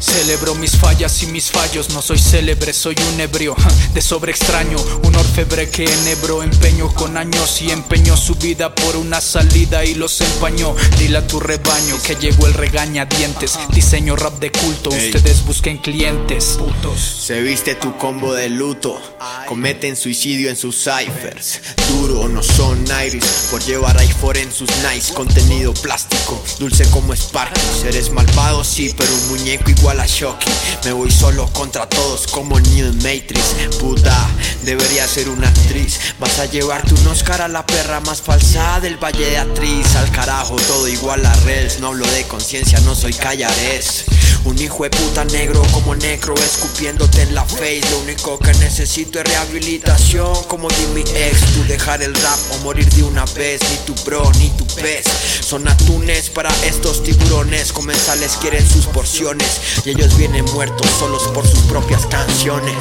Celebro 0.00 0.54
mis 0.54 0.76
fallas 0.76 1.22
y 1.22 1.26
mis 1.26 1.50
fallos, 1.50 1.90
no 1.90 2.02
soy 2.02 2.18
célebre, 2.18 2.72
soy 2.72 2.94
un 3.12 3.20
ebrio 3.20 3.56
de 3.94 4.02
sobre 4.02 4.30
extraño, 4.30 4.76
un 5.02 5.14
orfebre 5.14 5.70
que 5.70 5.84
enhebró 5.84 6.42
empeño 6.42 6.92
con 6.94 7.16
años 7.16 7.62
y 7.62 7.70
empeñó 7.70 8.16
su 8.16 8.34
vida 8.34 8.74
por 8.74 8.96
una 8.96 9.20
salida 9.20 9.84
y 9.84 9.94
los 9.94 10.20
empañó. 10.20 10.74
Dile 10.98 11.18
a 11.18 11.26
tu 11.26 11.40
rebaño 11.40 11.96
que 12.02 12.16
llegó 12.16 12.46
el 12.46 12.54
regañadientes, 12.54 13.58
diseño 13.70 14.16
rap 14.16 14.38
de 14.38 14.52
culto, 14.52 14.90
ustedes 14.90 15.44
busquen 15.44 15.78
clientes. 15.78 16.56
Putos. 16.58 17.00
Se 17.00 17.40
viste 17.40 17.74
tu 17.74 17.96
combo 17.96 18.34
de 18.34 18.50
luto, 18.50 19.00
cometen 19.48 19.96
suicidio 19.96 20.50
en 20.50 20.56
sus 20.56 20.76
ciphers. 20.76 21.60
Duro, 21.88 22.28
no 22.28 22.42
son 22.42 22.84
iris, 23.06 23.48
por 23.50 23.62
llevar 23.64 23.96
iPhone 23.98 24.36
en 24.36 24.52
sus 24.52 24.70
nice, 24.92 25.14
contenido 25.14 25.72
plástico, 25.74 26.42
dulce 26.58 26.84
como 26.90 27.14
Sparkles. 27.14 27.84
Eres 27.84 28.10
malvado, 28.10 28.62
sí, 28.62 28.94
pero 28.96 29.12
un 29.12 29.28
muñeco 29.28 29.70
igual 29.70 29.85
a 29.88 30.06
Shocky. 30.06 30.50
Me 30.84 30.92
voy 30.92 31.10
solo 31.10 31.46
contra 31.52 31.88
todos 31.88 32.26
como 32.26 32.58
New 32.58 32.92
Matrix. 32.94 33.54
Puta, 33.78 34.16
debería 34.62 35.06
ser 35.06 35.28
una 35.28 35.48
actriz. 35.48 36.00
Vas 36.18 36.40
a 36.40 36.46
llevarte 36.46 36.92
un 36.94 37.06
Oscar 37.06 37.40
a 37.40 37.48
la 37.48 37.64
perra 37.64 38.00
más 38.00 38.20
falsa 38.20 38.80
del 38.80 38.96
Valle 38.96 39.30
de 39.30 39.38
Atriz. 39.38 39.94
Al 39.94 40.10
carajo, 40.10 40.56
todo 40.56 40.88
igual 40.88 41.24
a 41.24 41.32
Rels. 41.44 41.78
No 41.78 41.88
hablo 41.88 42.06
de 42.10 42.24
conciencia, 42.24 42.80
no 42.80 42.96
soy 42.96 43.12
callares. 43.12 44.04
Un 44.44 44.60
hijo 44.60 44.84
de 44.84 44.90
puta 44.90 45.24
negro 45.24 45.62
como 45.72 45.94
necro 45.94 46.34
escupiéndote 46.34 47.22
en 47.22 47.34
la 47.34 47.44
face. 47.44 47.82
Lo 47.90 48.00
único 48.00 48.38
que 48.38 48.52
necesito 48.54 49.20
es 49.20 49.28
rehabilitación 49.28 50.44
como 50.44 50.68
Jimmy 50.68 51.02
X. 51.02 51.40
Tú 51.54 51.64
dejar 51.68 52.02
el 52.02 52.14
rap 52.14 52.38
o 52.52 52.58
morir 52.58 52.88
de 52.90 53.04
una 53.04 53.24
vez. 53.26 53.60
Ni 53.70 53.76
tu 53.86 53.94
bro 54.04 54.30
ni 54.38 54.50
tu 54.50 54.66
pez. 54.66 55.04
Son 55.40 55.66
atunes 55.66 56.30
para 56.30 56.50
estos 56.64 57.02
tiburones. 57.02 57.72
Comensales 57.72 58.36
quieren 58.40 58.68
sus 58.68 58.86
porciones. 58.86 59.75
Y 59.84 59.90
ellos 59.90 60.16
vienen 60.16 60.44
muertos 60.52 60.86
solos 60.98 61.22
por 61.34 61.46
sus 61.46 61.60
propias 61.60 62.06
canciones. 62.06 62.74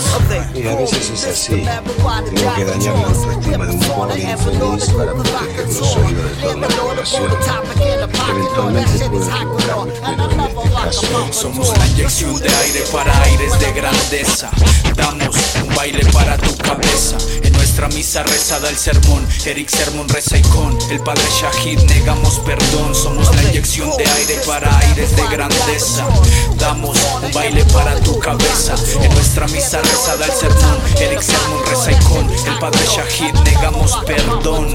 Y 0.55 0.67
a 0.67 0.75
veces 0.75 1.09
es 1.09 1.23
así. 1.25 1.63
Tengo 2.33 2.55
que 2.55 2.65
dañar 2.65 2.95
la 2.95 3.07
autoestima 3.07 3.65
de 3.65 3.71
un 3.73 3.79
pobre 3.79 4.21
infeliz 4.21 4.89
para 4.91 5.13
proteger 5.13 5.67
los 5.67 5.95
oídos 5.97 6.31
de 6.31 6.35
toda 6.41 6.55
la 6.55 6.67
población. 6.67 7.31
Eventualmente 8.29 9.09
puede 9.09 9.25
equivocarme, 9.25 9.93
pero 10.01 10.31
en 10.31 10.39
este 10.39 10.69
caso 10.73 11.07
Somos 11.31 11.77
la 11.77 11.87
inyección 11.87 12.39
de 12.39 12.49
aire 12.49 12.83
para 12.91 13.23
aires 13.23 13.59
de 13.59 13.73
grandeza. 13.73 14.51
Damos 14.95 15.35
un 15.63 15.75
baile 15.75 16.05
para 16.11 16.37
tu 16.37 16.55
cabeza. 16.57 17.17
En 17.75 17.81
nuestra 17.81 17.97
misa 17.97 18.23
rezada 18.23 18.69
el 18.69 18.77
sermón. 18.77 19.27
Eric 19.45 19.67
Sermon 19.67 20.07
reza 20.07 20.37
y 20.37 20.41
con 20.43 20.77
el 20.89 21.01
padre 21.01 21.25
Shahid 21.41 21.77
negamos 21.81 22.39
perdón. 22.39 22.95
Somos 22.95 23.35
la 23.35 23.43
inyección 23.43 23.89
de 23.97 24.05
aire 24.05 24.35
para 24.47 24.77
aires 24.77 25.13
de 25.13 25.27
grandeza. 25.27 26.07
Damos 26.57 26.97
un 27.21 27.33
baile 27.33 27.65
para 27.73 27.99
tu 27.99 28.17
cabeza. 28.17 28.75
En 29.01 29.13
nuestra 29.13 29.45
misa 29.47 29.81
rezada 29.81 30.25
el 30.25 30.31
sermón. 30.31 30.79
Eric 31.01 31.19
Sermon 31.19 31.65
reza 31.65 31.91
y 31.91 31.95
con 32.05 32.53
el 32.53 32.59
padre 32.59 32.79
Shahid 32.85 33.33
negamos 33.43 33.91
perdón. 34.05 34.73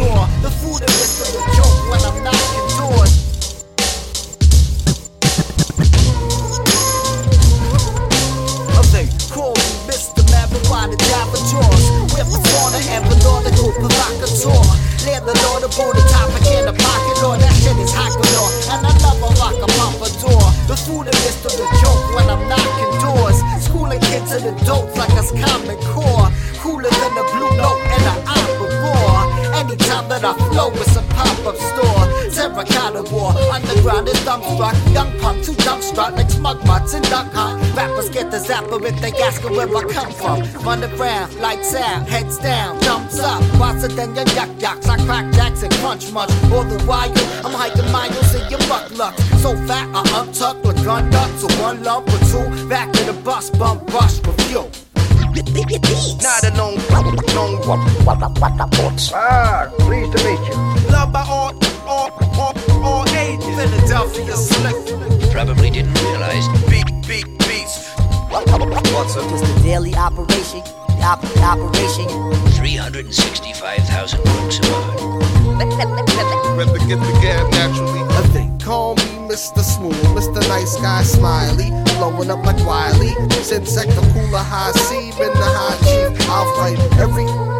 Is 21.46 21.52
just 21.52 21.60
a 21.60 21.68
joke 21.80 22.14
when 22.14 22.28
I'm 22.28 22.48
knocking 22.48 22.92
doors. 23.00 23.38
Schooling 23.64 24.00
kids 24.00 24.32
and 24.32 24.44
adults 24.44 24.96
like 24.96 25.10
us 25.12 25.30
common 25.32 25.78
core. 25.92 26.28
Cooler 26.60 26.90
than 26.90 27.12
a 27.16 27.24
blue 27.32 27.50
note 27.56 27.80
and 27.94 28.02
an 28.02 28.18
opera 28.28 28.68
roar. 28.82 29.54
Anytime 29.54 30.08
that 30.08 30.24
I 30.24 30.34
flow, 30.50 30.70
it's 30.72 30.96
a 30.96 31.02
pop-up 31.02 31.56
store. 31.56 31.99
Terracotta 32.40 33.02
war, 33.12 33.36
underground 33.52 34.08
is 34.08 34.16
dumbstruck. 34.24 34.72
Young 34.94 35.12
punk, 35.20 35.44
too 35.44 35.52
dumbstruck, 35.52 36.12
like 36.16 36.30
smug 36.30 36.64
mutts 36.64 36.94
and 36.94 37.04
duck 37.10 37.30
hunt. 37.34 37.60
Rappers 37.76 38.08
get 38.08 38.30
the 38.30 38.38
zapper 38.38 38.80
if 38.82 38.98
they 39.02 39.12
ask 39.20 39.44
where 39.44 39.68
I 39.68 39.82
come 39.92 40.10
from. 40.10 40.64
Run 40.64 40.82
around, 40.82 41.34
lights 41.36 41.74
out, 41.74 42.08
heads 42.08 42.38
down, 42.38 42.78
thumbs 42.78 43.20
up. 43.20 43.42
Faster 43.60 43.88
than 43.88 44.16
your 44.16 44.24
yuck 44.24 44.48
yucks, 44.58 44.88
I 44.88 44.96
crack 45.04 45.30
jacks 45.34 45.62
and 45.64 45.72
crunch 45.74 46.10
much. 46.12 46.30
All 46.50 46.64
the 46.64 46.82
while, 46.86 47.12
I'm 47.44 47.52
hiking 47.52 47.92
miles 47.92 48.34
in 48.34 48.48
your 48.48 48.60
buck 48.60 48.90
luck. 48.96 49.18
So 49.44 49.54
fat, 49.68 49.90
I 49.94 50.02
untuck 50.20 50.64
with 50.64 50.82
gun 50.82 51.10
nuts, 51.10 51.44
or 51.44 51.52
one 51.62 51.82
lump 51.82 52.08
or 52.08 52.20
two. 52.32 52.68
Back 52.70 52.88
in 53.00 53.04
the 53.04 53.20
bus, 53.22 53.50
bump 53.50 53.92
rush 53.92 54.18
review. 54.24 54.64
Not 56.22 56.44
a 56.44 56.56
known, 56.56 56.78
known 57.34 57.60
Ah, 59.14 59.70
pleased 59.80 60.16
to 60.16 60.24
meet 60.24 60.40
you. 60.48 60.90
Love 60.90 61.12
by 61.12 61.24
all, 61.28 61.52
all, 62.00 62.10
all, 62.40 62.54
all 62.82 63.08
ages. 63.10 63.44
Philadelphia 63.44 64.36
slick. 64.36 64.76
Probably 65.32 65.70
didn't 65.70 65.94
realize. 66.02 66.48
Beat, 66.68 66.88
beat, 67.06 67.26
beats. 67.46 67.90
What's 68.30 69.16
up? 69.16 69.30
It's 69.32 69.42
the 69.42 69.60
daily 69.62 69.94
operation. 69.94 70.60
Op- 71.02 71.24
operation. 71.38 72.08
365,000 72.56 74.24
books 74.24 74.58
a 74.58 74.62
month. 74.70 75.00
Rather 76.56 76.78
get 76.86 77.00
the 77.00 77.18
gab 77.22 77.50
naturally. 77.52 78.00
They 78.32 78.64
call 78.64 78.94
me 78.96 79.02
Mr. 79.28 79.60
Smooth, 79.60 79.94
Mr. 80.16 80.40
Nice 80.48 80.76
Guy 80.76 81.02
Smiley, 81.02 81.70
blowing 81.98 82.30
up 82.30 82.44
like 82.44 82.64
Wiley. 82.66 83.12
Send 83.42 83.66
sector 83.66 84.00
cooler 84.12 84.38
high 84.38 84.72
C, 84.72 85.10
been 85.18 85.32
the 85.32 85.44
high 85.44 85.76
chief. 85.84 86.28
I'll 86.28 86.54
fight 86.56 86.78
every 86.98 87.24
year 87.24 87.59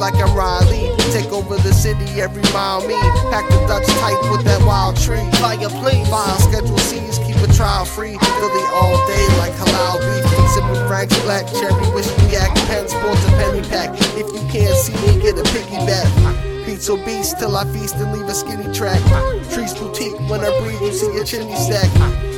like 0.00 0.16
I'm 0.16 0.34
Riley. 0.34 0.88
Take 1.12 1.30
over 1.30 1.56
the 1.56 1.72
city 1.72 2.20
every 2.20 2.42
mile 2.56 2.80
me. 2.88 2.96
Pack 3.28 3.46
the 3.52 3.60
Dutch 3.68 3.86
tight 4.00 4.18
with 4.32 4.42
that 4.44 4.64
wild 4.64 4.96
tree. 4.96 5.22
Fire 5.38 5.68
please. 5.68 6.08
File 6.08 6.40
schedule 6.40 6.78
C's, 6.78 7.18
keep 7.18 7.36
a 7.36 7.52
trial 7.52 7.84
free. 7.84 8.16
Philly 8.16 8.66
all 8.72 8.96
day 9.06 9.26
like 9.36 9.52
halal 9.60 10.00
beef. 10.00 10.24
Sipping 10.50 10.88
Frank's 10.88 11.16
black 11.22 11.46
cherry, 11.46 11.86
whiskey 11.94 12.32
yak, 12.32 12.50
pen 12.66 12.88
sports 12.88 13.22
a 13.26 13.30
penny 13.38 13.62
pack. 13.68 13.94
If 14.16 14.26
you 14.32 14.42
can't 14.50 14.74
see 14.74 14.96
me, 15.06 15.20
get 15.22 15.38
a 15.38 15.44
piggyback. 15.52 16.64
Pizza 16.64 16.96
beast 17.04 17.38
till 17.38 17.56
I 17.56 17.64
feast 17.72 17.96
and 17.96 18.10
leave 18.12 18.26
a 18.26 18.34
skinny 18.34 18.72
track. 18.74 19.00
Trees 19.52 19.74
boutique 19.74 20.18
when 20.30 20.40
I 20.40 20.50
breathe, 20.60 20.80
you 20.80 20.92
see 20.92 21.14
a 21.18 21.24
chimney 21.24 21.54
stack. 21.56 21.90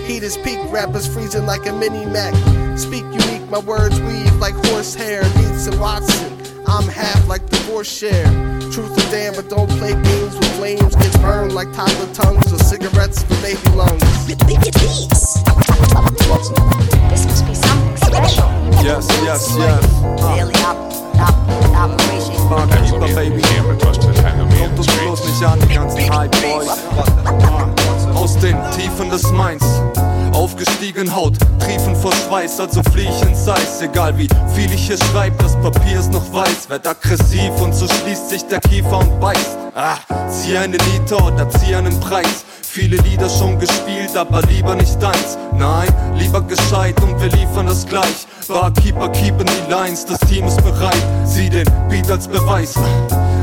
Heat 0.05 0.23
is 0.25 0.37
peak, 0.37 0.59
rappers 0.67 1.07
freezing 1.07 1.47
like 1.47 1.65
a 1.67 1.73
mini 1.73 2.05
Mac. 2.07 2.35
Speak 2.77 3.05
unique, 3.05 3.49
my 3.49 3.61
words 3.61 4.01
weave 4.01 4.35
like 4.37 4.55
horsehair. 4.67 5.23
Needs 5.37 5.69
and 5.69 5.81
Watson, 5.81 6.42
I'm 6.67 6.89
half 6.89 7.27
like 7.29 7.45
the 7.49 7.57
divorce 7.57 7.89
share. 7.91 8.25
Truth 8.73 8.97
is 8.99 9.11
damn, 9.11 9.35
but 9.35 9.49
don't 9.49 9.69
play 9.79 9.93
games 9.93 10.35
with 10.37 10.57
flames. 10.57 10.95
Gets 10.97 11.17
burned 11.19 11.53
like 11.55 11.73
toddler 11.73 12.13
tongues 12.15 12.53
or 12.53 12.59
cigarettes 12.59 13.23
for 13.23 13.35
baby 13.43 13.61
lungs. 13.77 14.03
This 17.11 17.27
must 17.27 17.47
be 17.47 17.55
something 17.55 17.97
special. 17.97 18.49
Yes, 18.83 19.07
yes, 19.23 19.55
yes. 19.59 19.85
Daily 20.21 20.55
op- 20.65 20.93
op- 21.21 21.51
operation. 21.77 22.49
Barkeeper, 22.49 23.15
Baby. 23.15 23.43
Kommt 23.43 24.79
uns 24.79 24.87
bloß 24.87 25.25
nicht 25.27 25.43
an, 25.45 25.61
die 25.61 25.75
ganzen 25.75 26.01
Hype 26.13 26.31
Boys. 26.43 26.69
Aus 28.15 28.37
den 28.39 28.57
Tiefen 28.77 29.11
des 29.11 29.31
Mainz. 29.33 29.65
Aufgestiegen 30.33 31.15
Haut, 31.15 31.37
triefen 31.59 31.95
vor 31.95 32.13
Schweiß, 32.13 32.59
also 32.61 32.83
flieh 32.93 33.09
ich 33.09 33.29
ins 33.29 33.47
Eis. 33.49 33.83
Egal 33.83 34.17
wie 34.17 34.29
viel 34.55 34.73
ich 34.73 34.87
hier 34.87 34.97
schreib, 34.97 35.39
das 35.39 35.55
Papier 35.61 36.01
ist 36.01 36.13
noch 36.13 36.33
weiß. 36.33 36.69
Werd 36.69 36.87
aggressiv 36.87 37.51
und 37.61 37.75
so 37.75 37.87
schließt 37.87 38.31
sich 38.31 38.43
der 38.47 38.61
Kiefer 38.61 38.99
und 38.99 39.21
beißt. 39.21 39.59
Ah, 39.75 39.99
zieh 40.29 40.57
eine 40.57 40.77
Liter 40.77 41.25
oder 41.25 41.49
zieh 41.51 41.75
einen 41.75 41.99
Preis. 42.01 42.45
Viele 42.63 42.97
Lieder 43.03 43.29
schon 43.29 43.59
gespielt, 43.59 44.17
aber 44.17 44.41
lieber 44.43 44.75
nicht 44.75 45.01
deins. 45.03 45.37
Nein, 45.53 45.89
lieber 46.15 46.41
gescheit 46.41 47.01
und 47.03 47.21
wir 47.21 47.29
liefern 47.29 47.67
das 47.67 47.87
gleich. 47.87 48.27
Barkeeper 48.49 49.11
keepen 49.11 49.47
die 49.47 49.71
Lines, 49.71 50.07
das 50.07 50.19
Team 50.21 50.47
ist 50.47 50.63
bereit. 50.65 51.03
Sieh 51.25 51.51
den 51.51 51.69
Beat 51.91 52.11
als 52.11 52.27
Beweis. 52.27 52.75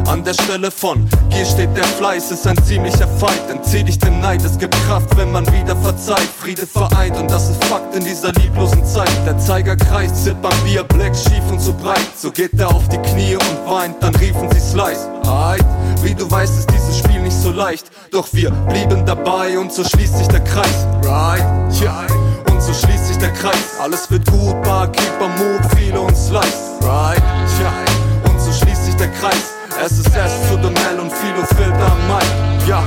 An 0.09 0.23
der 0.23 0.33
Stelle 0.33 0.71
von 0.71 1.07
hier 1.29 1.45
steht 1.45 1.77
der 1.77 1.83
Fleiß, 1.83 2.31
ist 2.31 2.47
ein 2.47 2.57
ziemlicher 2.63 3.07
Fight. 3.07 3.47
Entzieh 3.47 3.83
dich 3.83 3.99
dem 3.99 4.19
Neid, 4.19 4.43
es 4.43 4.57
gibt 4.57 4.73
Kraft, 4.87 5.15
wenn 5.15 5.31
man 5.31 5.45
wieder 5.53 5.75
verzeiht. 5.75 6.27
Friede 6.41 6.65
vereint 6.65 7.15
und 7.15 7.29
das 7.29 7.47
ist 7.47 7.63
Fakt 7.65 7.95
in 7.95 8.03
dieser 8.03 8.31
lieblosen 8.31 8.83
Zeit. 8.83 9.11
Der 9.27 9.37
Zeiger 9.37 9.75
kreist, 9.75 10.23
Sip 10.23 10.35
am 10.43 10.63
Bier, 10.63 10.83
Black 10.83 11.15
schief 11.15 11.43
und 11.51 11.59
so 11.59 11.73
breit. 11.73 12.07
So 12.17 12.31
geht 12.31 12.59
er 12.59 12.69
auf 12.69 12.89
die 12.89 12.97
Knie 12.97 13.35
und 13.35 13.71
weint, 13.71 14.01
dann 14.01 14.15
riefen 14.15 14.49
sie 14.51 14.59
Slice. 14.59 15.07
Aight, 15.27 15.63
wie 16.01 16.15
du 16.15 16.29
weißt, 16.29 16.57
ist 16.57 16.71
dieses 16.71 16.97
Spiel 16.97 17.21
nicht 17.21 17.37
so 17.37 17.51
leicht. 17.51 17.85
Doch 18.11 18.27
wir 18.31 18.49
blieben 18.49 19.05
dabei 19.05 19.59
und 19.59 19.71
so 19.71 19.83
schließt 19.83 20.17
sich 20.17 20.27
der 20.27 20.43
Kreis. 20.43 20.87
Right, 21.03 21.45
yeah. 21.81 22.07
Und 22.49 22.61
so 22.63 22.73
schließt 22.73 23.09
sich 23.09 23.17
der 23.17 23.31
Kreis. 23.33 23.77
Alles 23.79 24.09
wird 24.09 24.25
gut, 24.31 24.59
Barkeeper, 24.63 25.27
Move, 25.37 25.61
viele 25.77 26.01
und 26.01 26.17
Slice. 26.17 26.79
Right, 26.81 27.21
yeah. 27.61 28.31
Und 28.31 28.41
so 28.41 28.51
schließt 28.51 28.85
sich 28.87 28.95
der 28.95 29.09
Kreis. 29.09 29.58
Es 29.81 29.93
ist 29.93 30.07
S 30.07 30.49
zu 30.49 30.57
dem 30.57 30.75
L 30.75 30.99
und 30.99 31.11
Philo 31.11 31.45
Filter 31.55 31.91
am 31.91 32.07
Mic. 32.07 32.67
Ja, 32.67 32.83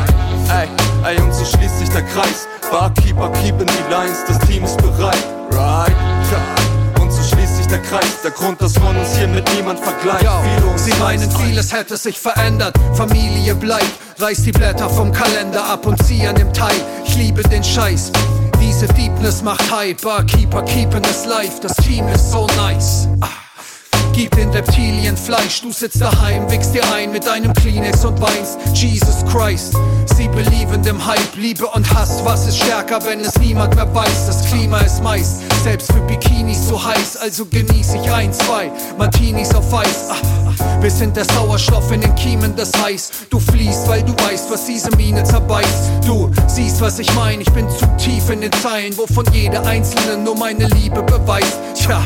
ey, 0.50 0.68
ey, 1.06 1.22
und 1.22 1.32
so 1.32 1.42
schließt 1.42 1.78
sich 1.78 1.88
der 1.88 2.02
Kreis. 2.02 2.46
Barkeeper 2.70 3.30
keepen 3.30 3.66
die 3.66 3.90
Lines, 3.90 4.18
das 4.28 4.38
Team 4.40 4.64
ist 4.64 4.76
bereit. 4.76 5.24
Right, 5.52 5.94
ja. 6.30 7.00
Und 7.02 7.10
so 7.10 7.22
schließt 7.22 7.56
sich 7.56 7.66
der 7.66 7.78
Kreis, 7.78 8.20
der 8.22 8.32
Grund, 8.32 8.60
dass 8.60 8.78
man 8.78 8.94
uns 8.98 9.16
hier 9.16 9.26
mit 9.26 9.50
niemand 9.54 9.80
vergleicht. 9.80 10.26
Uns 10.70 10.84
Sie 10.84 10.92
meinen, 11.00 11.30
vieles 11.30 11.72
hätte 11.72 11.96
sich 11.96 12.18
verändert. 12.18 12.74
Familie 12.94 13.54
bleibt, 13.54 13.92
reiß 14.18 14.42
die 14.42 14.52
Blätter 14.52 14.90
vom 14.90 15.12
Kalender 15.12 15.64
ab 15.64 15.86
und 15.86 16.04
zieh 16.04 16.26
an 16.26 16.34
dem 16.34 16.52
Teil. 16.52 16.76
Ich 17.06 17.16
liebe 17.16 17.42
den 17.42 17.64
Scheiß. 17.64 18.12
Diese 18.60 18.86
Deepness 18.88 19.42
macht 19.42 19.64
Hype, 19.72 20.02
Barkeeper 20.02 20.62
keeping 20.62 21.04
es 21.04 21.24
live. 21.24 21.58
Das 21.60 21.74
Team 21.76 22.06
ist 22.08 22.30
so 22.30 22.46
nice. 22.58 23.08
Ah. 23.22 23.41
Gib 24.12 24.30
den 24.36 24.50
Reptilien 24.50 25.16
Fleisch, 25.16 25.62
du 25.62 25.72
sitzt 25.72 26.00
daheim, 26.00 26.50
wickst 26.50 26.74
dir 26.74 26.84
ein 26.92 27.12
mit 27.12 27.26
deinem 27.26 27.52
Kleenex 27.54 28.04
und 28.04 28.20
weinst. 28.20 28.58
Jesus 28.74 29.24
Christ, 29.30 29.74
sie 30.16 30.28
belieben 30.28 30.82
dem 30.82 31.04
Hype, 31.04 31.36
Liebe 31.36 31.66
und 31.66 31.88
Hass. 31.94 32.24
Was 32.24 32.46
ist 32.46 32.58
stärker, 32.58 33.04
wenn 33.04 33.20
es 33.20 33.38
niemand 33.38 33.74
mehr 33.74 33.92
weiß? 33.94 34.26
Das 34.26 34.44
Klima 34.46 34.78
ist 34.80 35.02
meist 35.02 35.42
selbst 35.62 35.92
für 35.92 36.00
Bikinis 36.00 36.66
zu 36.66 36.82
heiß, 36.82 37.16
also 37.18 37.46
genieß 37.46 37.94
ich 37.94 38.10
ein, 38.10 38.32
zwei 38.32 38.72
Martinis 38.98 39.54
auf 39.54 39.72
Eis. 39.72 40.08
Ah, 40.10 40.80
wir 40.80 40.90
sind 40.90 41.16
der 41.16 41.24
Sauerstoff 41.24 41.92
in 41.92 42.00
den 42.00 42.14
Kiemen 42.16 42.56
des 42.56 42.72
Eis. 42.84 43.10
Du 43.30 43.38
fließt, 43.38 43.86
weil 43.86 44.02
du 44.02 44.12
weißt, 44.24 44.50
was 44.50 44.66
diese 44.66 44.90
Mine 44.96 45.22
zerbeißt. 45.22 46.04
Du 46.04 46.32
siehst, 46.48 46.80
was 46.80 46.98
ich 46.98 47.12
meine, 47.14 47.42
ich 47.42 47.52
bin 47.52 47.68
zu 47.70 47.86
tief 47.96 48.28
in 48.30 48.40
den 48.40 48.52
Zeilen, 48.52 48.96
wovon 48.98 49.24
jede 49.32 49.64
einzelne 49.64 50.18
nur 50.18 50.36
meine 50.36 50.66
Liebe 50.66 51.02
beweist. 51.02 51.58
Tja. 51.74 52.02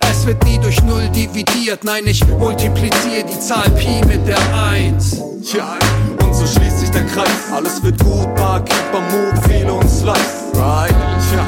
Es 0.00 0.26
wird 0.26 0.42
nie 0.44 0.58
durch 0.58 0.82
Null 0.82 1.08
dividiert, 1.08 1.84
nein, 1.84 2.02
ich 2.06 2.26
multipliziere 2.26 3.24
die 3.24 3.40
Zahl 3.40 3.68
Pi 3.70 4.00
mit 4.06 4.26
der 4.26 4.38
1. 4.70 5.16
Ja, 5.54 5.76
und 6.22 6.34
so 6.34 6.46
schließt 6.46 6.80
sich 6.80 6.90
der 6.90 7.04
Kreis. 7.06 7.28
Alles 7.54 7.82
wird 7.82 7.98
gut, 8.04 8.34
Barkeeper, 8.36 9.00
Mut, 9.10 9.44
viele 9.48 9.72
und 9.72 9.88
Slice. 9.88 10.52
Right, 10.54 10.94
ja, 11.34 11.46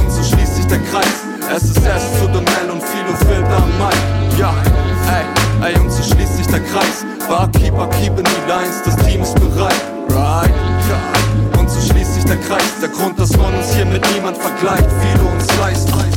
und 0.00 0.10
so 0.10 0.22
schließt 0.22 0.56
sich 0.56 0.66
der 0.66 0.78
Kreis. 0.90 1.06
Es 1.54 1.64
ist 1.64 1.84
erst 1.84 2.18
zu 2.18 2.26
der 2.26 2.40
Mel 2.40 2.70
und 2.72 2.82
viele 2.82 3.16
fehlt 3.26 3.46
am 3.46 3.78
Mai. 3.78 3.92
Ja, 4.38 4.54
ey, 5.08 5.72
ey, 5.72 5.80
und 5.80 5.90
so 5.90 6.02
schließt 6.02 6.36
sich 6.36 6.46
der 6.48 6.60
Kreis. 6.60 7.04
Barkeeper, 7.28 7.88
keeping 7.88 8.24
die 8.24 8.48
Lines, 8.48 8.82
das 8.84 8.96
Team 9.06 9.22
ist 9.22 9.34
bereit. 9.34 9.80
Right, 10.10 10.52
ja, 10.88 11.60
und 11.60 11.70
so 11.70 11.80
schließt 11.80 12.14
sich 12.14 12.24
der 12.24 12.36
Kreis. 12.38 12.80
Der 12.80 12.88
Grund, 12.88 13.18
dass 13.18 13.36
man 13.36 13.54
uns 13.54 13.74
hier 13.74 13.86
mit 13.86 14.04
niemand 14.14 14.36
vergleicht. 14.38 14.88
Viele 15.00 15.22
und 15.24 15.42
Slice. 15.42 16.15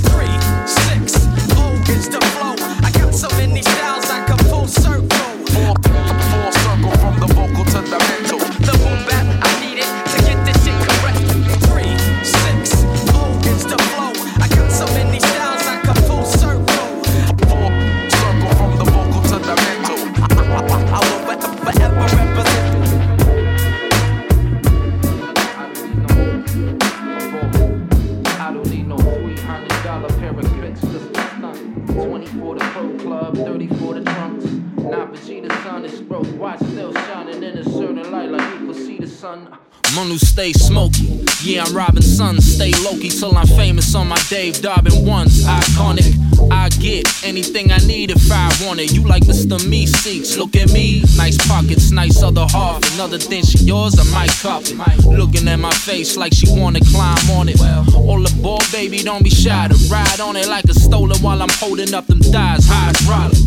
Yeah, 41.42 41.64
I'm 41.64 41.74
robbing 41.74 42.02
sons. 42.02 42.46
Stay 42.56 42.72
low-key 42.84 43.10
till 43.10 43.36
I'm 43.38 43.48
famous 43.48 43.96
on 43.96 44.10
my 44.10 44.20
Dave 44.30 44.62
Dobbin 44.62 45.06
ones. 45.06 45.46
Iconic. 45.46 46.52
I 46.52 46.68
get 46.70 47.08
anything 47.24 47.72
I 47.72 47.78
need 47.78 48.12
if 48.12 48.30
I 48.30 48.52
want 48.66 48.82
it. 48.82 48.92
You 48.92 49.08
like 49.08 49.24
Mr. 49.24 49.58
Meeseeks. 49.58 50.38
Look 50.38 50.56
at 50.58 50.72
me. 50.72 51.02
Nice 51.16 51.38
pockets, 51.48 51.92
nice 51.92 52.22
other 52.22 52.46
half. 52.52 52.84
Another 52.96 53.18
thing 53.18 53.44
she 53.44 53.60
yours, 53.60 53.98
I 53.98 54.04
might 54.12 54.32
cop 54.42 54.64
it. 54.66 55.06
Looking 55.06 55.48
at 55.48 55.60
my 55.60 55.72
face 55.72 56.18
like 56.18 56.34
she 56.34 56.46
wanna 56.50 56.82
climb 56.82 57.30
on 57.32 57.48
it. 57.48 57.60
All 57.96 58.26
aboard, 58.26 58.66
baby, 58.72 59.02
don't 59.02 59.24
be 59.24 59.30
shy 59.30 59.68
to 59.70 59.76
ride 59.90 60.20
on 60.20 60.36
it 60.36 60.48
like 60.48 60.66
a 60.66 60.74
stolen 60.74 61.22
while 61.22 61.42
I'm 61.42 61.50
holding 61.54 61.94
up 61.94 62.08
them 62.08 62.20
thighs. 62.20 62.66
Hydraulic. 62.68 63.38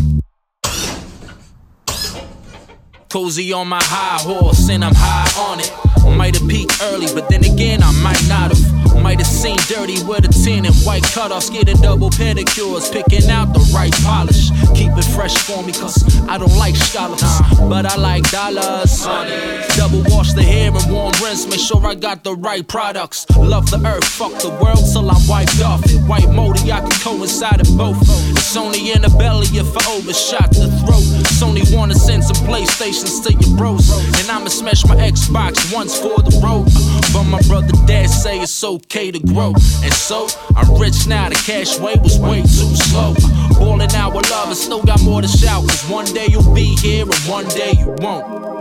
Cozy 3.09 3.53
on 3.53 3.67
my 3.67 3.81
high 3.83 4.21
horse, 4.23 4.67
and 4.69 4.83
I'm 4.83 4.95
high 4.95 5.51
on 5.51 5.59
it. 5.59 5.92
Might 6.15 6.37
have 6.37 6.47
peaked 6.47 6.81
early, 6.81 7.07
but 7.13 7.27
then 7.29 7.43
again, 7.43 7.83
I 7.83 7.91
might 8.01 8.23
not 8.29 8.55
have. 8.55 8.72
Might 9.01 9.19
have 9.19 9.27
seen 9.27 9.57
dirty 9.67 10.01
with 10.03 10.25
a 10.25 10.29
tin 10.29 10.65
and 10.65 10.75
white 10.85 11.03
cutoffs, 11.03 11.51
getting 11.51 11.77
double 11.77 12.09
pedicures, 12.09 12.91
picking 12.91 13.29
out 13.29 13.53
the 13.53 13.59
right 13.73 13.93
polish. 14.03 14.49
Keep 14.75 14.97
it 14.97 15.05
fresh 15.15 15.37
for 15.37 15.61
me, 15.63 15.73
cause 15.73 16.03
I 16.27 16.37
don't 16.37 16.55
like 16.57 16.75
scallops, 16.75 17.39
but 17.69 17.85
I 17.85 17.95
like 17.95 18.29
dollars. 18.31 19.05
Double 19.75 20.03
wash 20.09 20.33
the 20.33 20.43
hair 20.43 20.71
and 20.71 20.91
warm 20.91 21.11
rinse, 21.21 21.45
make 21.47 21.59
sure 21.59 21.85
I 21.85 21.95
got 21.95 22.23
the 22.23 22.35
right 22.35 22.67
products. 22.67 23.25
Love 23.37 23.69
the 23.69 23.77
earth, 23.85 24.05
fuck 24.05 24.33
the 24.41 24.49
world 24.61 24.83
till 24.91 25.09
I'm 25.09 25.27
wiped 25.27 25.61
off 25.61 25.83
it. 25.85 25.99
White 26.07 26.29
moldy, 26.29 26.71
I 26.71 26.79
can 26.81 26.91
coincide 27.01 27.67
in 27.67 27.77
both. 27.77 27.97
It's 28.31 28.55
only 28.55 28.91
in 28.91 29.01
the 29.01 29.09
belly 29.09 29.47
if 29.51 29.75
I 29.75 29.83
overshot 29.97 30.51
the 30.51 30.71
throat. 30.85 31.05
It's 31.21 31.41
only 31.41 31.63
wanna 31.75 31.95
send 31.95 32.23
some 32.23 32.37
PlayStations 32.47 33.23
to 33.25 33.33
your 33.33 33.57
bros. 33.57 33.89
And 34.19 34.29
I'ma 34.31 34.49
smash 34.49 34.85
my 34.85 34.95
Xbox 34.95 35.73
once 35.73 35.97
for 35.99 36.21
the 36.21 36.39
road. 36.43 36.69
But 37.13 37.23
my 37.25 37.41
brother 37.47 37.73
dad 37.85 38.09
say 38.09 38.39
it's 38.39 38.63
okay 38.83 39.11
to 39.11 39.19
grow. 39.19 39.53
And 39.83 39.93
so 39.93 40.27
I'm 40.55 40.79
rich 40.79 41.07
now, 41.07 41.29
the 41.29 41.35
cash 41.35 41.79
way 41.79 41.95
was 42.01 42.19
way 42.19 42.41
too 42.41 42.75
slow. 42.75 43.13
Balling 43.57 43.93
out 43.95 44.13
with 44.13 44.29
love 44.29 44.47
and 44.49 44.57
still 44.57 44.83
got 44.83 45.01
more 45.03 45.21
to 45.21 45.27
shout. 45.27 45.67
Cause 45.67 45.89
one 45.89 46.05
day 46.05 46.27
you'll 46.29 46.53
be 46.53 46.75
here 46.77 47.03
and 47.03 47.15
one 47.27 47.47
day 47.47 47.73
you 47.77 47.95
won't. 47.99 48.52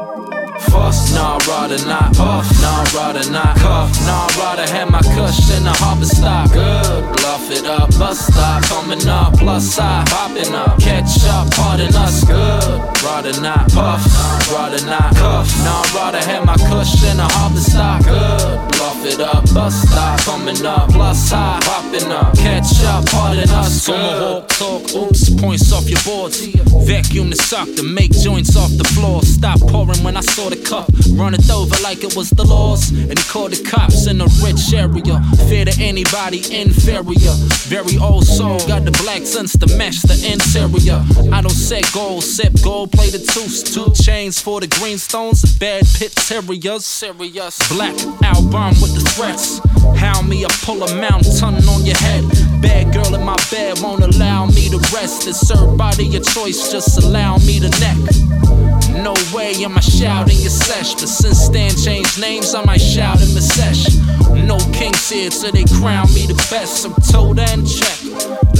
Fuss, 0.70 1.14
nah, 1.14 1.38
rather 1.48 1.78
not. 1.86 2.14
Puff, 2.14 2.48
nah, 2.60 2.84
rather 2.94 3.28
not. 3.30 3.56
Cuff, 3.56 3.90
nah, 4.06 4.26
rather 4.38 4.66
have 4.70 4.90
my 4.90 5.00
cushion 5.14 5.66
a 5.66 5.72
harbor 5.82 6.04
stock. 6.04 6.52
Good, 6.52 7.02
bluff 7.16 7.50
it 7.50 7.66
up, 7.66 7.90
bus 7.98 8.26
stop 8.26 8.62
coming 8.64 9.06
up, 9.08 9.34
plus 9.38 9.74
side 9.74 10.06
popping 10.06 10.54
up. 10.54 10.78
Catch 10.80 11.24
up, 11.24 11.50
pardon 11.52 11.94
us. 11.94 12.24
Good, 12.24 12.80
rather 13.02 13.38
not. 13.40 13.70
Puff, 13.72 14.06
nah, 14.06 14.54
rather 14.54 14.84
not. 14.86 15.14
Cuff, 15.16 15.48
nah, 15.64 15.82
rather 15.94 16.22
have 16.22 16.44
my 16.46 16.56
cushion 16.56 17.18
a 17.20 17.28
harbor 17.36 17.60
stock. 17.60 18.04
Good, 18.04 18.72
bluff 18.72 19.04
it 19.04 19.20
up, 19.20 19.44
bus 19.52 19.74
stop 19.82 20.20
coming 20.20 20.64
up, 20.64 20.88
plus 20.90 21.18
side 21.28 21.62
popping 21.62 22.10
up. 22.12 22.36
Catch 22.36 22.82
up, 22.84 23.04
pardon 23.06 23.48
us. 23.50 23.84
Tomahawk 23.84 24.48
talk, 24.48 24.82
oops, 24.94 25.30
points 25.40 25.72
off 25.72 25.88
your 25.88 26.00
boards. 26.04 26.38
Vacuum 26.86 27.30
the 27.30 27.36
sock 27.36 27.68
to 27.76 27.82
make 27.82 28.12
joints 28.12 28.56
off 28.56 28.70
the 28.76 28.84
floor. 28.94 29.22
Stop 29.22 29.60
pouring 29.60 30.02
when 30.02 30.16
I 30.16 30.20
saw 30.20 30.48
the 30.52 30.62
cup. 30.62 30.88
Run 31.16 31.34
it 31.34 31.48
over 31.50 31.74
like 31.82 32.04
it 32.04 32.14
was 32.14 32.30
the 32.30 32.44
laws. 32.44 32.90
And 32.90 33.18
he 33.18 33.24
called 33.28 33.52
the 33.52 33.62
cops 33.68 34.06
in 34.06 34.20
a 34.20 34.28
rich 34.44 34.72
area. 34.72 35.20
Fear 35.48 35.64
to 35.66 35.74
anybody 35.80 36.40
inferior. 36.52 37.34
Very 37.72 37.96
old 37.98 38.26
soul. 38.26 38.58
Got 38.68 38.84
the 38.84 38.94
black 39.02 39.22
sense 39.24 39.56
to 39.58 39.66
match 39.76 40.02
the 40.02 40.16
interior. 40.20 41.00
I 41.32 41.40
don't 41.40 41.50
set 41.50 41.90
goals, 41.92 42.28
sip 42.36 42.52
gold 42.62 42.92
plated 42.92 43.26
tooth. 43.28 43.64
Two 43.72 43.90
chains 44.04 44.40
for 44.40 44.60
the 44.60 44.68
green 44.68 44.92
greenstones. 44.92 45.42
Bad 45.58 45.84
pit 45.96 46.12
terriers. 46.14 46.84
Serious. 46.84 47.56
Black 47.68 47.96
album 48.22 48.76
with 48.82 48.94
the 48.94 49.04
threats. 49.16 49.60
How 49.96 50.20
me, 50.22 50.44
I 50.44 50.50
pull 50.62 50.82
a 50.82 50.94
mountain 51.00 51.54
on 51.68 51.86
your 51.86 51.96
head. 51.96 52.24
Bad 52.60 52.92
girl 52.92 53.14
in 53.14 53.24
my 53.24 53.36
bed 53.50 53.80
won't 53.80 54.02
allow 54.02 54.46
me 54.46 54.68
to 54.68 54.78
rest. 54.92 55.26
It's 55.26 55.48
her 55.50 55.76
body 55.76 56.14
a 56.16 56.20
choice, 56.20 56.70
just 56.70 57.02
allow 57.02 57.38
me 57.38 57.60
to 57.60 57.70
neck. 57.80 58.61
No 59.00 59.14
way 59.32 59.54
am 59.64 59.76
I 59.76 59.80
shouting 59.80 60.38
your 60.38 60.50
sesh, 60.50 60.94
but 60.94 61.08
since 61.08 61.38
Stan 61.38 61.70
changed 61.76 62.20
names, 62.20 62.54
I 62.54 62.64
might 62.64 62.80
shout 62.80 63.22
in 63.22 63.32
the 63.34 63.40
sesh. 63.40 63.96
No 64.44 64.58
kings 64.72 65.08
here 65.08 65.30
till 65.30 65.52
they 65.52 65.64
crown 65.64 66.12
me 66.12 66.26
the 66.26 66.34
best. 66.50 66.84
I'm 66.84 66.94
told 67.10 67.38
and 67.38 67.66
check, 67.66 67.98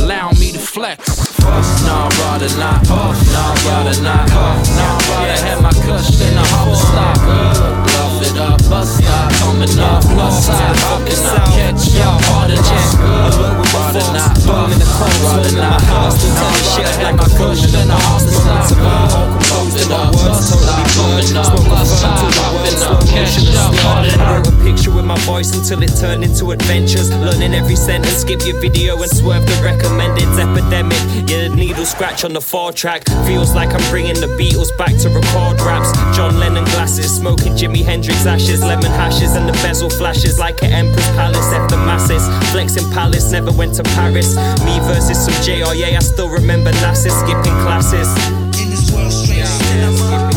allow 0.01 0.31
me 0.33 0.53
to 0.53 0.59
flex. 0.59 1.05
Nah, 1.42 2.09
rather 2.23 2.49
not. 2.57 2.88
Nah, 2.88 3.55
rather 3.68 4.01
not. 4.03 4.29
Nah, 4.29 4.99
rather 5.11 5.38
have 5.45 5.62
my 5.62 5.73
cushion 5.85 6.33
a 6.38 6.45
hopper 6.49 6.77
stock. 6.81 7.18
Bluff 7.85 8.23
it 8.23 8.38
up, 8.38 8.59
bust 8.71 8.99
stop, 8.99 9.33
coming 9.42 9.79
up, 9.79 10.03
plus 10.03 10.47
side, 10.47 10.77
fucking 10.81 11.25
up, 11.29 11.45
catch 11.53 11.92
up, 12.01 12.21
harder 12.25 12.57
good. 12.57 13.53
Rather 13.75 14.07
not. 14.16 14.33
Rather 14.49 15.57
not. 15.57 15.81
Cuff, 15.83 16.16
nah, 16.25 16.79
rather 16.79 17.05
have 17.05 17.16
my 17.16 17.29
cushion 17.37 17.90
a 17.90 17.97
hopper 17.97 19.41
stock. 19.79 20.13
Bluff 20.13 20.33
it 20.33 20.37
up, 20.37 20.37
bust 20.37 20.53
stop, 20.53 20.87
coming 20.93 21.37
up, 21.37 21.57
plus 21.65 22.01
side, 22.01 22.33
popping 22.37 22.83
up, 22.83 23.01
catch 23.09 23.39
up, 23.57 23.75
harder 23.81 24.17
not. 24.17 24.37
wrote 24.37 24.49
a 24.49 24.65
picture 24.65 24.93
with 24.95 25.05
my 25.05 25.19
voice 25.21 25.55
and 25.55 25.65
till 25.65 25.83
it 25.83 25.95
turned 25.99 26.25
into 26.25 26.51
adventures. 26.51 27.11
Learning 27.11 27.55
every 27.55 27.77
sentence, 27.77 28.17
skip 28.17 28.45
your 28.47 28.59
video 28.61 29.01
and 29.01 29.11
swerve 29.11 29.45
the 29.47 29.57
recommended. 29.63 30.29
Epidemic, 30.39 30.99
yeah, 31.29 31.49
the 31.49 31.53
needle 31.55 31.85
scratch 31.85 32.25
on 32.25 32.33
the 32.33 32.41
four 32.41 32.73
track. 32.73 33.05
Feels 33.27 33.55
like 33.55 33.73
I'm 33.73 33.85
bringing 33.91 34.19
the 34.21 34.29
Beatles 34.39 34.77
back 34.77 34.97
to 35.03 35.09
record 35.09 35.61
raps. 35.63 35.93
John 36.17 36.39
Lennon 36.39 36.65
glasses, 36.65 37.15
smoking 37.15 37.53
Jimi 37.55 37.85
Hendrix 37.85 38.27
ashes, 38.27 38.63
lemon 38.63 38.91
hashes, 38.93 39.35
and 39.35 39.49
the 39.49 39.53
bezel 39.65 39.91
flashes 39.91 40.39
like 40.39 40.63
an 40.63 40.73
Emperor's 40.73 41.09
Palace. 41.17 41.53
F 41.53 41.71
the 41.71 41.77
masses, 41.77 42.25
flexing 42.51 42.91
palace, 42.93 43.31
never 43.31 43.53
went 43.53 43.75
to 43.75 43.83
Paris. 43.95 44.37
Me 44.65 44.79
versus 44.81 45.25
some 45.25 45.35
JRA, 45.45 45.97
I 45.97 45.99
still 46.01 46.29
remember 46.29 46.71
NASA 46.73 47.11
skipping 47.11 47.57
classes. 47.65 48.09
Yeah. 49.83 50.32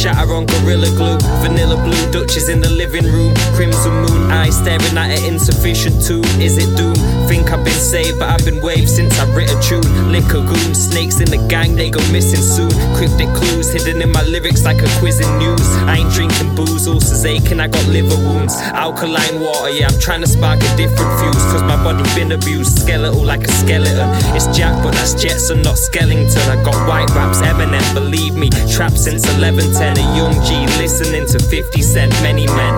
Shatter 0.00 0.32
on 0.32 0.46
gorilla 0.46 0.88
glue. 0.96 1.18
Vanilla 1.44 1.76
blue 1.76 2.10
Dutches 2.10 2.48
in 2.48 2.60
the 2.60 2.70
living 2.70 3.04
room. 3.04 3.34
Crimson 3.52 3.92
moon 4.00 4.30
eyes 4.30 4.56
staring 4.56 4.96
at 4.96 5.12
an 5.12 5.24
insufficient 5.24 6.00
tune. 6.00 6.24
Is 6.40 6.56
it 6.56 6.74
doom? 6.76 6.96
Think 7.28 7.52
I've 7.52 7.62
been 7.62 7.82
saved, 7.92 8.18
but 8.18 8.30
I've 8.30 8.44
been 8.44 8.62
waved 8.62 8.88
since 8.88 9.18
I 9.20 9.28
writ 9.34 9.52
a 9.52 9.60
tune. 9.60 9.84
Liquor 10.10 10.40
goon, 10.40 10.74
snakes 10.74 11.20
in 11.20 11.28
the 11.28 11.36
gang, 11.48 11.76
they 11.76 11.90
go 11.90 12.00
missing 12.10 12.40
soon. 12.40 12.72
Cryptic 12.96 13.28
clues 13.36 13.72
hidden 13.72 14.00
in 14.00 14.10
my 14.10 14.22
lyrics 14.22 14.64
like 14.64 14.80
a 14.80 14.88
quiz 14.98 15.20
in 15.20 15.30
news. 15.38 15.68
I 15.84 15.98
ain't 15.98 16.12
drinking 16.12 16.54
booze, 16.54 16.88
ulcers 16.88 17.24
aching, 17.26 17.60
I 17.60 17.68
got 17.68 17.86
liver 17.86 18.16
wounds. 18.16 18.56
Alkaline 18.72 19.38
water, 19.38 19.68
yeah, 19.68 19.88
I'm 19.88 20.00
trying 20.00 20.22
to 20.22 20.26
spark 20.26 20.60
a 20.60 20.76
different 20.76 21.12
fuse. 21.20 21.44
Cause 21.52 21.62
my 21.62 21.76
body 21.84 22.08
been 22.16 22.32
abused, 22.32 22.80
skeletal 22.80 23.22
like 23.22 23.44
a 23.44 23.52
skeleton. 23.52 24.08
It's 24.34 24.48
Jack, 24.56 24.82
but 24.82 24.92
that's 24.92 25.12
Jetson, 25.12 25.60
not 25.60 25.76
Skellington. 25.76 26.48
I 26.48 26.56
got 26.64 26.76
white 26.88 27.10
raps, 27.10 27.42
Eminem, 27.42 27.84
believe 27.92 28.34
me. 28.34 28.48
Trapped 28.72 28.98
since 28.98 29.28
11. 29.36 29.89
1110, 29.90 29.98
a 29.98 30.16
young 30.16 30.34
G 30.44 30.66
listening 30.78 31.26
to 31.26 31.38
50 31.38 31.82
Cent, 31.82 32.12
many 32.22 32.46
men. 32.46 32.74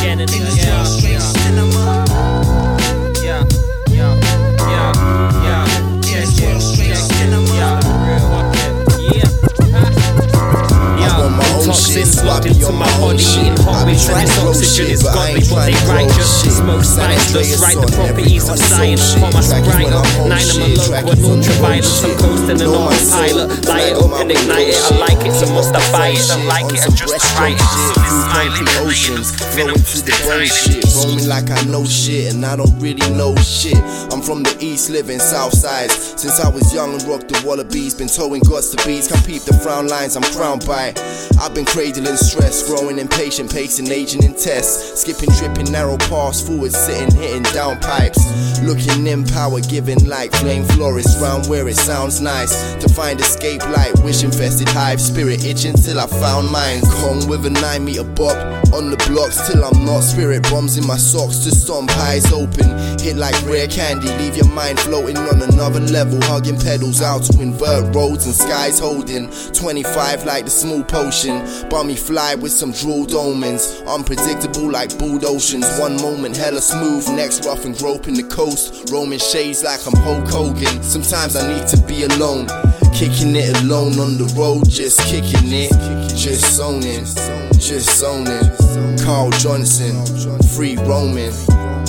Again 0.00 0.20
and 0.20 0.30
again. 0.30 0.65
Locked 12.24 12.46
into 12.46 12.70
my 12.72 12.86
body, 12.98 13.22
eating 13.22 13.58
hobbits, 13.66 14.06
and 14.10 14.26
this 14.26 14.38
oxygen 14.42 14.86
is 14.90 15.02
godly, 15.02 15.42
but 15.50 15.66
they 15.66 15.76
righteous. 15.88 16.46
Smoke 16.56 16.84
spice, 16.84 17.32
dust 17.32 17.62
right 17.62 17.76
the 17.76 17.88
properties 17.94 18.48
of 18.48 18.58
science. 18.58 19.16
Sprite 19.16 19.92
up, 19.92 20.06
nine 20.26 20.46
of 20.46 20.56
my 20.58 20.70
local 20.78 21.10
and 21.10 21.22
ultraviolence. 21.22 22.04
I'm 22.04 22.14
coasting 22.18 22.60
an 22.62 22.70
autopilot, 22.70 23.66
light 23.66 23.92
it 23.92 23.96
up 23.98 24.12
and 24.20 24.30
ignite 24.30 24.68
it. 24.70 24.78
I 24.78 24.96
like 25.02 25.26
it, 25.26 25.34
so 25.34 25.46
must 25.52 25.74
I 25.74 25.82
buy 25.92 26.08
it? 26.14 26.22
I 26.30 26.38
like 26.46 26.70
it, 26.72 26.82
I 26.86 26.90
just 26.94 27.18
try 27.34 27.50
it. 27.50 27.60
So 27.60 28.02
smiling, 28.04 28.68
oceans, 28.86 29.34
flowing 29.54 29.80
through 29.80 30.06
the 30.06 30.14
bullshit. 30.24 30.84
Roaming 30.96 31.28
like 31.28 31.50
I 31.50 31.60
know 31.66 31.84
shit, 31.84 32.34
and 32.34 32.44
I 32.44 32.56
don't 32.56 32.78
really 32.78 33.06
know 33.14 33.34
shit. 33.36 33.78
I'm 34.12 34.22
from 34.22 34.42
the 34.42 34.56
east, 34.60 34.90
living 34.90 35.18
south 35.18 35.56
sides. 35.56 35.94
Since 36.20 36.40
I 36.40 36.48
was 36.48 36.72
young 36.72 36.94
and 36.94 37.02
rocked 37.04 37.28
the 37.28 37.42
wallabies, 37.46 37.94
been 37.94 38.08
towing 38.08 38.42
guts 38.42 38.70
to 38.70 38.78
beats. 38.86 39.08
Come 39.08 39.22
peep 39.24 39.42
the 39.42 39.54
frown 39.54 39.88
lines, 39.88 40.16
I'm 40.16 40.22
crowned 40.34 40.66
by. 40.66 40.94
I've 41.40 41.54
been 41.54 41.64
cradling 41.96 42.16
stress, 42.16 42.66
growing 42.66 42.98
impatient, 42.98 43.50
pacing, 43.50 43.90
aging 43.90 44.22
in 44.22 44.34
tests. 44.34 45.00
Skipping, 45.00 45.34
tripping, 45.36 45.72
narrow 45.72 45.96
paths, 45.96 46.46
forward 46.46 46.72
sitting, 46.72 47.14
hitting 47.16 47.42
down 47.54 47.78
pipes. 47.80 48.20
Looking 48.62 49.06
in 49.06 49.24
power, 49.24 49.60
giving 49.60 50.04
light, 50.06 50.34
flame 50.36 50.64
florists 50.64 51.20
round 51.20 51.46
where 51.46 51.68
it 51.68 51.76
sounds 51.76 52.20
nice. 52.20 52.74
To 52.76 52.88
find 52.88 53.20
escape 53.20 53.62
light, 53.68 53.94
wish 54.02 54.24
infested 54.24 54.68
hive, 54.68 55.00
spirit 55.00 55.44
itching 55.44 55.74
till 55.74 55.98
I 55.98 56.06
found 56.06 56.50
mine. 56.50 56.82
Kong 57.00 57.26
with 57.28 57.46
a 57.46 57.50
9 57.50 57.84
meter 57.84 58.04
bob 58.04 58.36
on 58.74 58.90
the 58.90 58.96
blocks 59.08 59.48
till 59.48 59.64
I'm 59.64 59.84
not. 59.84 60.00
Spirit 60.00 60.42
bombs 60.44 60.76
in 60.76 60.86
my 60.86 60.96
socks 60.96 61.38
to 61.44 61.50
stomp 61.50 61.90
eyes 61.96 62.30
open. 62.32 62.76
Hit 62.98 63.16
like 63.16 63.40
rare 63.46 63.68
candy, 63.68 64.08
leave 64.18 64.36
your 64.36 64.48
mind 64.48 64.78
floating 64.80 65.16
on 65.16 65.40
another 65.42 65.80
level. 65.80 66.18
Hugging 66.22 66.58
pedals 66.58 67.00
out 67.00 67.22
to 67.24 67.40
invert 67.40 67.94
roads 67.94 68.26
and 68.26 68.34
skies 68.34 68.78
holding. 68.78 69.30
25 69.52 70.24
like 70.24 70.44
the 70.44 70.50
smooth 70.50 70.88
potion. 70.88 71.46
Bummy 71.86 71.94
fly 71.94 72.34
with 72.34 72.50
some 72.50 72.72
drooled 72.72 73.14
omens. 73.14 73.80
Unpredictable 73.86 74.68
like 74.68 74.98
bald 74.98 75.24
oceans. 75.24 75.64
One 75.78 75.94
moment 76.02 76.36
hella 76.36 76.60
smooth, 76.60 77.08
next 77.10 77.46
rough 77.46 77.64
and 77.64 77.78
groping 77.78 78.14
the 78.14 78.24
coast. 78.24 78.90
Roaming 78.90 79.20
shades 79.20 79.62
like 79.62 79.86
I'm 79.86 79.94
Hulk 80.02 80.26
Hogan. 80.26 80.82
Sometimes 80.82 81.36
I 81.36 81.46
need 81.46 81.68
to 81.68 81.76
be 81.86 82.02
alone. 82.02 82.48
Kicking 82.92 83.36
it 83.36 83.56
alone 83.62 84.00
on 84.00 84.18
the 84.18 84.26
road, 84.36 84.68
just 84.68 84.98
kicking 85.02 85.52
it. 85.54 85.70
Just 86.10 86.56
zoning, 86.56 87.04
just 87.54 88.00
zoning. 88.00 88.50
Carl 89.06 89.30
Johnson, 89.38 89.94
free 90.56 90.74
roaming. 90.90 91.30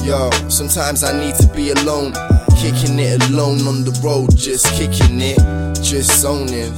Yo, 0.05 0.29
sometimes 0.47 1.03
I 1.03 1.19
need 1.19 1.33
to 1.41 1.47
be 1.55 1.71
alone. 1.71 2.13
Kicking 2.55 2.99
it 2.99 3.17
alone 3.31 3.65
on 3.65 3.83
the 3.83 3.99
road, 4.05 4.37
just 4.37 4.67
kicking 4.73 5.21
it. 5.21 5.41
Just 5.81 6.21
zoning, 6.21 6.73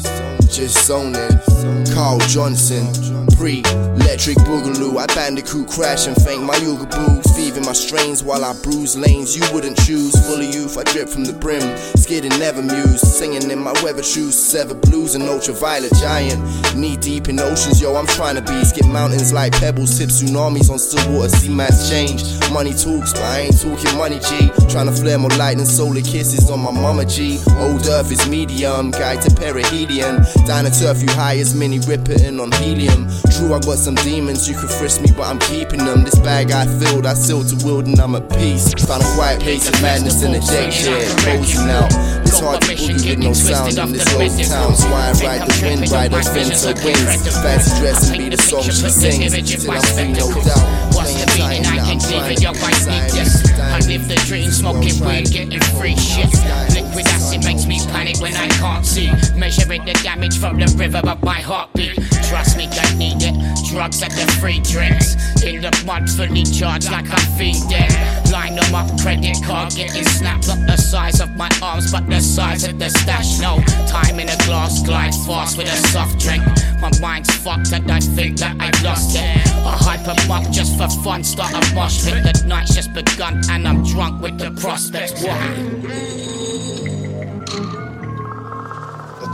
just 0.49 0.85
zoning. 0.85 1.39
Carl 1.93 2.19
Johnson, 2.27 2.87
pre 3.35 3.61
electric 3.99 4.37
boogaloo. 4.39 4.97
I 4.97 5.05
bandicoot 5.13 5.69
crash 5.69 6.07
and 6.07 6.15
thank 6.17 6.41
my 6.41 6.55
yoga 6.57 6.85
boo. 6.85 7.21
Thieving 7.35 7.65
my 7.65 7.73
strains 7.73 8.23
while 8.23 8.43
I 8.43 8.53
bruise 8.63 8.97
lanes 8.97 9.35
you 9.35 9.43
wouldn't 9.53 9.77
choose. 9.79 10.15
Full 10.27 10.41
of 10.41 10.53
youth, 10.53 10.77
I 10.77 10.83
drip 10.83 11.09
from 11.09 11.25
the 11.25 11.33
brim. 11.33 11.77
Skidding 11.97 12.37
never 12.39 12.61
muse. 12.61 13.01
Singing 13.01 13.49
in 13.49 13.59
my 13.59 13.73
weather 13.83 14.03
shoes. 14.03 14.37
Sever 14.37 14.75
blues 14.75 15.15
and 15.15 15.23
ultraviolet 15.23 15.93
giant. 15.95 16.39
Knee 16.75 16.97
deep 16.97 17.27
in 17.29 17.39
oceans, 17.39 17.81
yo, 17.81 17.95
I'm 17.95 18.07
trying 18.07 18.35
to 18.35 18.41
be. 18.41 18.63
Skip 18.63 18.85
mountains 18.85 19.31
like 19.33 19.53
pebbles, 19.53 19.97
tip 19.97 20.09
tsunamis 20.09 20.69
on 20.69 20.79
still 20.79 21.11
water. 21.13 21.29
See 21.29 21.53
mass 21.53 21.89
change. 21.89 22.23
Money 22.51 22.71
talks, 22.71 23.13
but 23.13 23.23
I 23.23 23.39
ain't 23.41 23.61
talking 23.61 23.97
money, 23.97 24.19
G. 24.19 24.49
Trying 24.69 24.87
to 24.87 24.93
flare 24.93 25.17
more 25.17 25.29
light 25.31 25.57
than 25.57 25.65
solar 25.65 26.01
kisses 26.01 26.49
on 26.49 26.59
my 26.59 26.71
mama, 26.71 27.05
G. 27.05 27.39
Old 27.57 27.85
earth 27.87 28.11
is 28.11 28.27
medium, 28.27 28.91
guide 28.91 29.21
to 29.21 29.29
perihelion. 29.29 30.25
Down 30.47 30.65
to 30.65 30.71
turf, 30.71 31.01
you 31.01 31.11
high 31.13 31.37
as 31.37 31.53
mini 31.53 31.79
ripping 31.79 32.39
on 32.39 32.51
helium. 32.53 33.07
True, 33.37 33.53
I 33.53 33.59
got 33.59 33.77
some 33.77 33.95
demons, 33.95 34.49
you 34.49 34.57
could 34.57 34.69
frisk 34.69 35.01
me, 35.01 35.11
but 35.15 35.27
I'm 35.27 35.39
keeping 35.39 35.85
them. 35.85 36.03
This 36.03 36.17
bag 36.19 36.51
I 36.51 36.65
filled, 36.79 37.05
I 37.05 37.13
sealed 37.13 37.47
to 37.49 37.65
wield, 37.65 37.85
and 37.85 37.99
I'm 37.99 38.15
at 38.15 38.29
peace. 38.29 38.73
Found 38.85 39.03
a 39.03 39.13
quiet 39.13 39.41
place 39.41 39.69
of 39.69 39.79
madness 39.81 40.23
in 40.23 40.33
the 40.33 40.39
day 40.39 40.71
share, 40.71 41.05
posing 41.21 41.69
out. 41.69 41.93
It's 42.25 42.39
hard 42.39 42.61
to 42.61 42.67
boogie 42.73 43.09
with 43.09 43.19
no 43.19 43.33
sound 43.33 43.77
in 43.77 43.91
this 43.93 44.09
old 44.13 44.33
town, 44.49 44.75
so 44.75 44.87
I 44.89 45.13
ride 45.21 45.45
the 45.45 45.53
wind 45.61 45.91
right 45.91 46.11
off 46.11 46.33
into 46.33 46.73
wings. 46.81 47.29
Fancy 47.45 47.69
dress 47.77 48.09
and 48.09 48.17
be 48.17 48.29
the 48.29 48.41
song 48.41 48.63
she 48.63 48.71
sings, 48.71 49.33
till 49.37 49.71
I'm 49.71 49.81
free, 49.93 50.13
no 50.17 50.33
doubt. 50.41 50.65
Playing 50.89 51.29
time, 51.37 51.61
now 51.61 51.93
I'm 51.93 51.99
trying 51.99 52.35
to 52.35 52.41
be 52.41 52.49
I 53.69 53.77
live 53.85 54.07
the 54.09 54.15
dream, 54.25 54.49
smoking 54.49 54.97
weed, 55.05 55.29
getting 55.29 55.61
free 55.77 55.95
shit. 55.95 56.25
Liquid 56.73 57.05
acid 57.05 57.28
makes 57.37 57.65
me 57.65 57.79
panic 57.87 58.19
when 58.19 58.35
I 58.35 58.47
can't 58.47 58.85
see. 58.85 59.11
Measuring 59.35 59.85
the 59.85 59.93
damage 60.03 60.37
from 60.39 60.57
the 60.57 60.73
river 60.77 61.01
of 61.07 61.21
my 61.23 61.39
heartbeat. 61.39 61.95
Trust 62.27 62.57
me, 62.57 62.67
I 62.71 62.95
need 62.95 63.21
it. 63.21 63.35
Drugs 63.69 64.01
at 64.01 64.11
the 64.11 64.25
free 64.39 64.59
drinks. 64.59 65.15
In 65.43 65.61
the 65.61 65.71
mud, 65.85 66.09
fully 66.09 66.43
charged 66.43 66.91
like 66.91 67.09
I'm 67.09 67.37
feeding. 67.37 67.89
Line 68.31 68.55
them 68.55 68.73
up, 68.75 68.89
credit 69.01 69.37
card 69.43 69.73
getting 69.75 70.03
snapped. 70.03 70.47
Not 70.47 70.65
the 70.67 70.77
size 70.77 71.21
of 71.21 71.29
my 71.35 71.49
arms, 71.61 71.91
but 71.91 72.09
the 72.09 72.19
size 72.19 72.63
of 72.63 72.79
the 72.79 72.89
stash. 72.89 73.39
No 73.39 73.59
time 73.87 74.19
in 74.19 74.29
a 74.29 74.37
glass, 74.45 74.83
glide 74.83 75.13
fast 75.25 75.57
with 75.57 75.67
a 75.67 75.77
soft 75.89 76.19
drink. 76.19 76.43
My 76.81 76.91
mind's 76.99 77.29
fucked 77.35 77.71
and 77.73 77.91
I 77.91 77.99
think 77.99 78.37
that 78.39 78.55
I've 78.59 78.81
lost 78.83 79.15
it. 79.15 79.23
A 79.65 79.75
hyper 79.75 80.15
monk 80.27 80.49
just 80.51 80.77
for 80.77 80.89
fun, 81.03 81.23
start 81.23 81.53
a 81.53 81.75
mosh 81.75 82.05
pit. 82.05 82.23
The 82.23 82.43
night's 82.47 82.73
just 82.73 82.93
begun 82.93 83.41
and 83.49 83.67
I'm 83.67 83.83
drunk 83.83 84.21
with 84.21 84.37
the 84.37 84.51
prospects. 84.51 85.21
The 85.21 86.38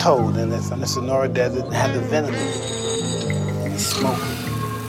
toad 0.06 0.36
and 0.36 0.54
it's 0.54 0.72
on 0.72 0.80
the 0.80 0.86
Sonora 0.86 1.28
Desert 1.28 1.74
had 1.74 1.92
the 1.96 2.00
venom 2.00 2.36
in. 2.36 2.40
And 3.64 3.74
he 3.74 3.80
smoked. 3.80 4.22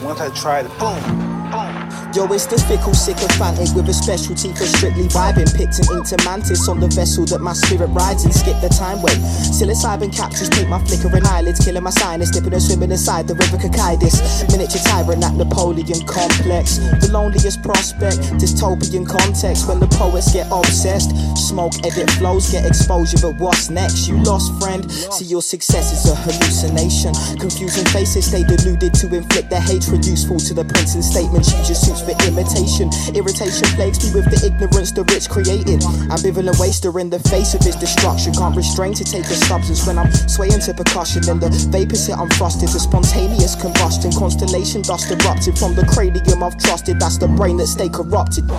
Once 0.03 0.21
I 0.21 0.29
tried 0.35 0.67
it, 0.67 0.77
boom. 0.77 1.36
Yo, 1.47 2.27
it's 2.33 2.45
the 2.45 2.59
fickle 2.67 2.93
sycophantic 2.93 3.71
with 3.71 3.87
a 3.87 3.93
specialty 3.93 4.51
for 4.51 4.67
strictly 4.67 5.07
vibing. 5.07 5.47
Picked 5.55 5.79
an 5.79 5.95
inked 5.95 6.11
mantis 6.25 6.67
on 6.67 6.79
the 6.79 6.87
vessel 6.91 7.23
that 7.31 7.39
my 7.39 7.53
spirit 7.53 7.87
rides 7.95 8.25
and 8.25 8.33
skip 8.33 8.59
the 8.59 8.67
time 8.67 8.99
wait. 9.01 9.15
Psilocybin 9.47 10.11
captures 10.11 10.49
paint 10.49 10.67
my 10.67 10.83
flickering 10.83 11.23
eyelids, 11.27 11.63
killing 11.63 11.83
my 11.83 11.91
sinus, 11.91 12.31
dipping 12.31 12.51
and 12.51 12.61
swimming 12.61 12.91
inside 12.91 13.27
the 13.27 13.35
river 13.35 13.55
Cocytus. 13.55 14.19
Miniature 14.51 14.81
tyrant 14.83 15.23
at 15.23 15.35
Napoleon 15.39 16.03
complex. 16.03 16.83
The 16.99 17.07
loneliest 17.13 17.63
prospect, 17.63 18.19
dystopian 18.43 19.07
context 19.07 19.69
when 19.69 19.79
the 19.79 19.87
poets 19.87 20.33
get 20.33 20.51
obsessed. 20.51 21.15
Smoke, 21.37 21.79
edit 21.85 22.09
flows, 22.19 22.51
get 22.51 22.65
exposure, 22.65 23.19
but 23.21 23.39
what's 23.39 23.69
next? 23.69 24.07
You 24.07 24.19
lost, 24.23 24.51
friend. 24.59 24.83
See, 24.91 25.25
your 25.25 25.41
success 25.41 25.95
is 25.95 26.11
a 26.11 26.15
hallucination. 26.15 27.15
Confusing 27.39 27.85
faces 27.93 28.31
they 28.31 28.43
deluded 28.43 28.93
to 28.99 29.07
inflict 29.15 29.49
their 29.49 29.63
hatred, 29.63 30.03
useful 30.03 30.39
to 30.43 30.53
the 30.53 30.65
prince 30.65 30.95
and 30.95 31.03
statement 31.05 31.36
when 31.37 31.45
she 31.45 31.57
just 31.61 31.85
suits 31.85 32.01
for 32.01 32.17
imitation. 32.25 32.89
Irritation 33.13 33.69
plagues 33.77 34.01
me 34.01 34.09
with 34.09 34.25
the 34.33 34.41
ignorance 34.41 34.89
the 34.89 35.05
rich 35.13 35.29
created. 35.29 35.85
Ambivalent 36.09 36.57
waster 36.57 36.89
in 36.97 37.13
the 37.13 37.21
face 37.29 37.53
of 37.53 37.61
his 37.61 37.75
destruction. 37.77 38.33
Can't 38.33 38.57
restrain 38.57 38.97
to 38.97 39.05
take 39.05 39.29
a 39.29 39.37
substance 39.45 39.85
when 39.85 40.01
I'm 40.01 40.09
swaying 40.25 40.65
to 40.65 40.73
percussion. 40.73 41.21
And 41.29 41.37
the 41.39 41.53
vapors 41.69 42.09
hit, 42.09 42.17
I'm 42.17 42.29
thrusted 42.41 42.73
to 42.73 42.79
spontaneous 42.81 43.53
combustion. 43.53 44.11
Constellation 44.17 44.81
dust 44.81 45.13
erupted 45.13 45.61
from 45.61 45.77
the 45.77 45.85
cranium 45.85 46.41
I've 46.41 46.57
trusted. 46.57 46.99
That's 46.99 47.21
the 47.21 47.27
brain 47.27 47.57
that 47.57 47.67
stay 47.67 47.87
corrupted. 47.87 48.49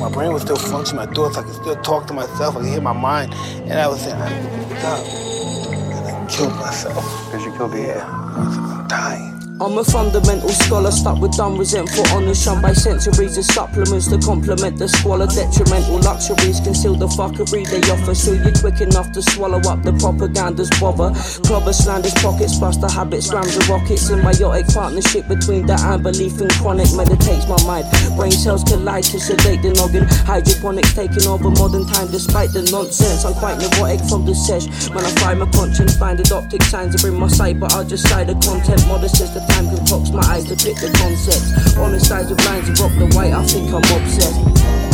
My 0.00 0.08
brain 0.08 0.32
was 0.32 0.42
still 0.42 0.56
functioning, 0.56 1.04
my 1.04 1.12
thoughts, 1.12 1.36
I 1.36 1.42
could 1.42 1.54
still 1.54 1.76
talk 1.82 2.06
to 2.06 2.14
myself, 2.14 2.56
I 2.56 2.60
could 2.60 2.68
hear 2.68 2.80
my 2.80 2.92
mind, 2.94 3.34
and 3.68 3.74
I 3.74 3.88
was 3.88 4.00
saying, 4.00 4.14
I 4.16 4.30
stop. 4.78 5.04
And 5.04 6.06
I 6.06 6.26
killed 6.30 6.54
myself. 6.54 7.04
Because 7.26 7.44
you 7.44 7.52
killed 7.58 7.72
the 7.72 7.80
air. 7.80 8.04
I 8.06 8.46
was 8.46 8.56
like, 8.56 8.78
I'm 8.78 8.88
dying. 8.88 9.37
I'm 9.60 9.76
a 9.76 9.82
fundamental 9.82 10.50
scholar, 10.50 10.92
stuck 10.92 11.18
with 11.18 11.36
dumb, 11.36 11.58
resentful 11.58 12.06
honors, 12.14 12.40
shunned 12.40 12.62
by 12.62 12.72
centuries 12.72 13.36
as 13.38 13.52
supplements 13.52 14.06
to 14.06 14.18
complement 14.18 14.78
the 14.78 14.86
squalor. 14.86 15.26
Detrimental 15.26 15.98
luxuries 15.98 16.60
conceal 16.60 16.94
the 16.94 17.08
fuckery 17.08 17.66
they 17.66 17.82
offer, 17.90 18.14
so 18.14 18.32
you're 18.34 18.54
quick 18.54 18.80
enough 18.80 19.10
to 19.10 19.20
swallow 19.20 19.58
up 19.66 19.82
the 19.82 19.92
propaganda's 19.98 20.70
bother. 20.78 21.10
Clobber 21.42 21.72
slanders 21.72 22.14
pockets, 22.22 22.56
bust 22.58 22.80
the 22.80 22.88
habits, 22.88 23.34
rams 23.34 23.58
the 23.58 23.66
rockets. 23.66 24.08
Symbiotic 24.08 24.72
partnership 24.72 25.26
between 25.26 25.66
the 25.66 25.74
unbelief 25.74 26.38
and 26.40 26.50
chronic 26.62 26.86
meditates 26.94 27.48
my 27.50 27.58
mind. 27.66 27.86
Brain 28.14 28.30
cells 28.30 28.62
collide 28.62 29.04
to 29.10 29.18
sedate 29.18 29.62
the 29.62 29.74
noggin. 29.74 30.06
Hydroponics 30.22 30.94
taking 30.94 31.26
over 31.26 31.50
modern 31.50 31.82
time 31.90 32.06
despite 32.14 32.54
the 32.54 32.62
nonsense. 32.70 33.24
I'm 33.24 33.34
quite 33.34 33.58
neurotic 33.58 34.06
from 34.06 34.22
the 34.22 34.38
sesh. 34.38 34.70
When 34.94 35.02
I 35.02 35.10
find 35.18 35.40
my 35.40 35.50
conscience, 35.50 35.98
find 35.98 36.14
the 36.14 36.30
optic 36.30 36.62
signs 36.62 36.94
to 36.94 37.02
bring 37.02 37.18
my 37.18 37.26
sight, 37.26 37.58
but 37.58 37.74
I'll 37.74 37.82
just 37.82 38.06
side 38.06 38.28
the 38.28 38.38
content. 38.38 38.86
Modest 38.86 39.18
the 39.34 39.47
time 39.48 39.68
concocts 39.68 40.10
my 40.10 40.22
eyes 40.28 40.44
to 40.44 40.56
pick 40.56 40.76
the 40.76 40.90
concepts. 41.00 41.76
On 41.76 41.92
the 41.92 42.00
sides 42.00 42.30
of 42.30 42.38
lines 42.44 42.68
of 42.68 42.78
rock 42.80 42.92
the 42.98 43.06
white, 43.16 43.32
I 43.32 43.42
think 43.44 43.72
I'm 43.72 43.82
obsessed. 43.82 44.38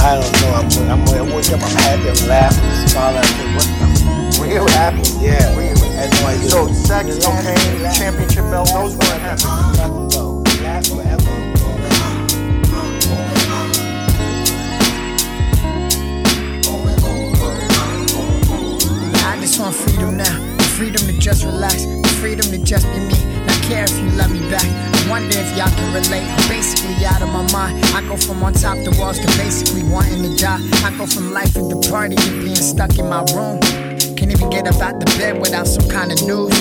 I 0.00 0.20
don't 0.20 0.32
know, 0.40 0.52
I'm, 0.54 0.68
I'm, 0.90 1.08
I 1.08 1.22
wake 1.34 1.50
up, 1.50 1.62
I'm 1.62 1.76
happy, 1.82 2.08
I'm 2.12 2.28
laughing, 2.28 2.88
smiling, 2.88 3.24
I 3.24 3.56
what 3.56 3.68
the 3.80 3.94
Real 4.42 4.68
happy, 4.68 5.02
yeah. 5.24 5.56
Real, 5.56 5.78
I 5.78 6.06
had. 6.06 6.50
So, 6.50 6.70
sex, 6.72 7.24
cocaine, 7.24 7.94
championship 7.94 8.44
belt, 8.50 8.68
those 8.68 8.96
weren't 8.96 9.22
happening. 9.22 10.44
Last 10.62 10.92
forever. 10.92 11.44
I 19.26 19.38
just 19.40 19.60
want 19.60 19.74
freedom 19.74 20.16
now. 20.16 20.56
The 20.56 20.64
freedom 20.76 21.06
to 21.06 21.12
just 21.18 21.44
relax. 21.44 21.84
The 21.84 22.18
freedom 22.20 22.50
to 22.50 22.58
just 22.58 22.86
be 22.92 22.98
me. 22.98 23.43
Care 23.64 23.84
if 23.84 23.96
you 23.96 24.10
love 24.12 24.30
me 24.30 24.40
back. 24.50 24.64
I 24.64 25.08
wonder 25.08 25.32
if 25.40 25.56
y'all 25.56 25.72
can 25.72 25.88
relate. 25.96 26.20
I'm 26.20 26.48
basically 26.48 27.00
out 27.06 27.22
of 27.22 27.32
my 27.32 27.40
mind. 27.50 27.80
I 27.96 28.04
go 28.06 28.16
from 28.16 28.42
on 28.42 28.52
top 28.52 28.76
the 28.84 28.94
walls 29.00 29.18
to 29.18 29.26
basically 29.40 29.82
wanting 29.84 30.20
to 30.20 30.36
die. 30.36 30.60
I 30.84 30.92
go 30.98 31.06
from 31.06 31.32
life 31.32 31.56
at 31.56 31.68
the 31.72 31.80
party 31.88 32.16
to 32.16 32.30
being 32.44 32.56
stuck 32.56 32.98
in 32.98 33.08
my 33.08 33.24
room. 33.32 33.60
Can't 34.20 34.30
even 34.30 34.50
get 34.50 34.68
up 34.68 34.80
out 34.84 35.00
the 35.00 35.06
bed 35.16 35.40
without 35.40 35.66
some 35.66 35.88
kind 35.88 36.12
of 36.12 36.20
news. 36.28 36.52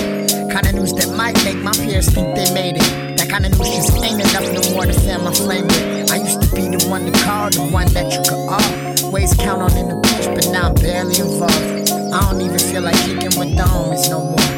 Kind 0.47 0.65
of 0.65 0.75
news 0.75 0.93
that 0.93 1.11
might 1.11 1.35
make 1.43 1.57
my 1.57 1.73
peers 1.73 2.07
think 2.07 2.35
they 2.39 2.47
made 2.53 2.77
it. 2.77 3.17
That 3.17 3.27
kind 3.27 3.45
of 3.45 3.51
news 3.51 3.67
just 3.67 3.99
ain't 3.99 4.23
enough 4.23 4.47
no 4.55 4.63
more 4.71 4.85
to 4.85 4.93
fan 4.93 5.23
my 5.23 5.33
flame 5.33 5.67
with. 5.67 6.11
I 6.11 6.23
used 6.23 6.39
to 6.39 6.47
be 6.55 6.71
the 6.71 6.87
one 6.87 7.03
to 7.03 7.11
call, 7.19 7.49
the 7.49 7.67
one 7.67 7.91
that 7.91 8.15
you 8.15 8.23
could 8.23 9.03
always 9.03 9.33
count 9.35 9.61
on 9.61 9.75
in 9.75 9.91
the 9.91 9.99
pinch, 10.07 10.25
but 10.31 10.47
now 10.55 10.69
I'm 10.69 10.75
barely 10.75 11.19
involved. 11.19 11.91
I 12.15 12.31
don't 12.31 12.39
even 12.39 12.59
feel 12.59 12.81
like 12.81 12.95
kicking 12.95 13.35
with 13.35 13.57
the 13.59 13.67
homies 13.67 14.09
no 14.09 14.23
more. 14.23 14.52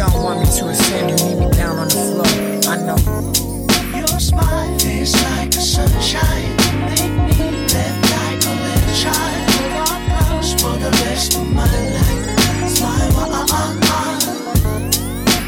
Don't 0.00 0.22
want 0.22 0.40
me 0.40 0.46
to 0.46 0.68
ascend, 0.68 1.10
you 1.10 1.16
need 1.26 1.38
me 1.38 1.50
down 1.50 1.76
on 1.76 1.86
the 1.86 2.00
floor. 2.08 2.24
I 2.72 2.76
know. 2.80 2.96
Your 3.94 4.18
smile 4.18 4.74
is 4.80 5.12
like 5.12 5.52
sunshine. 5.52 6.56
Make 6.88 7.12
me 7.28 7.36
like 7.68 8.40
a 8.40 8.54
little 8.64 8.94
child. 8.96 9.44
For 10.58 10.72
the 10.80 10.90
rest 11.04 11.36
of 11.36 11.52
my 11.52 11.68
life. 11.68 12.70
Smile, 12.70 13.12
ah, 13.12 13.46
ah, 13.50 13.76
ah. 13.82 14.16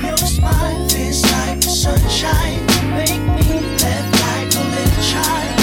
Your 0.06 0.18
smile 0.18 0.84
is 0.84 1.22
like 1.32 1.62
sunshine. 1.62 2.60
Make 2.92 3.24
me 3.24 3.56
like 3.80 4.52
a 4.52 4.64
little 4.68 5.02
child. 5.10 5.56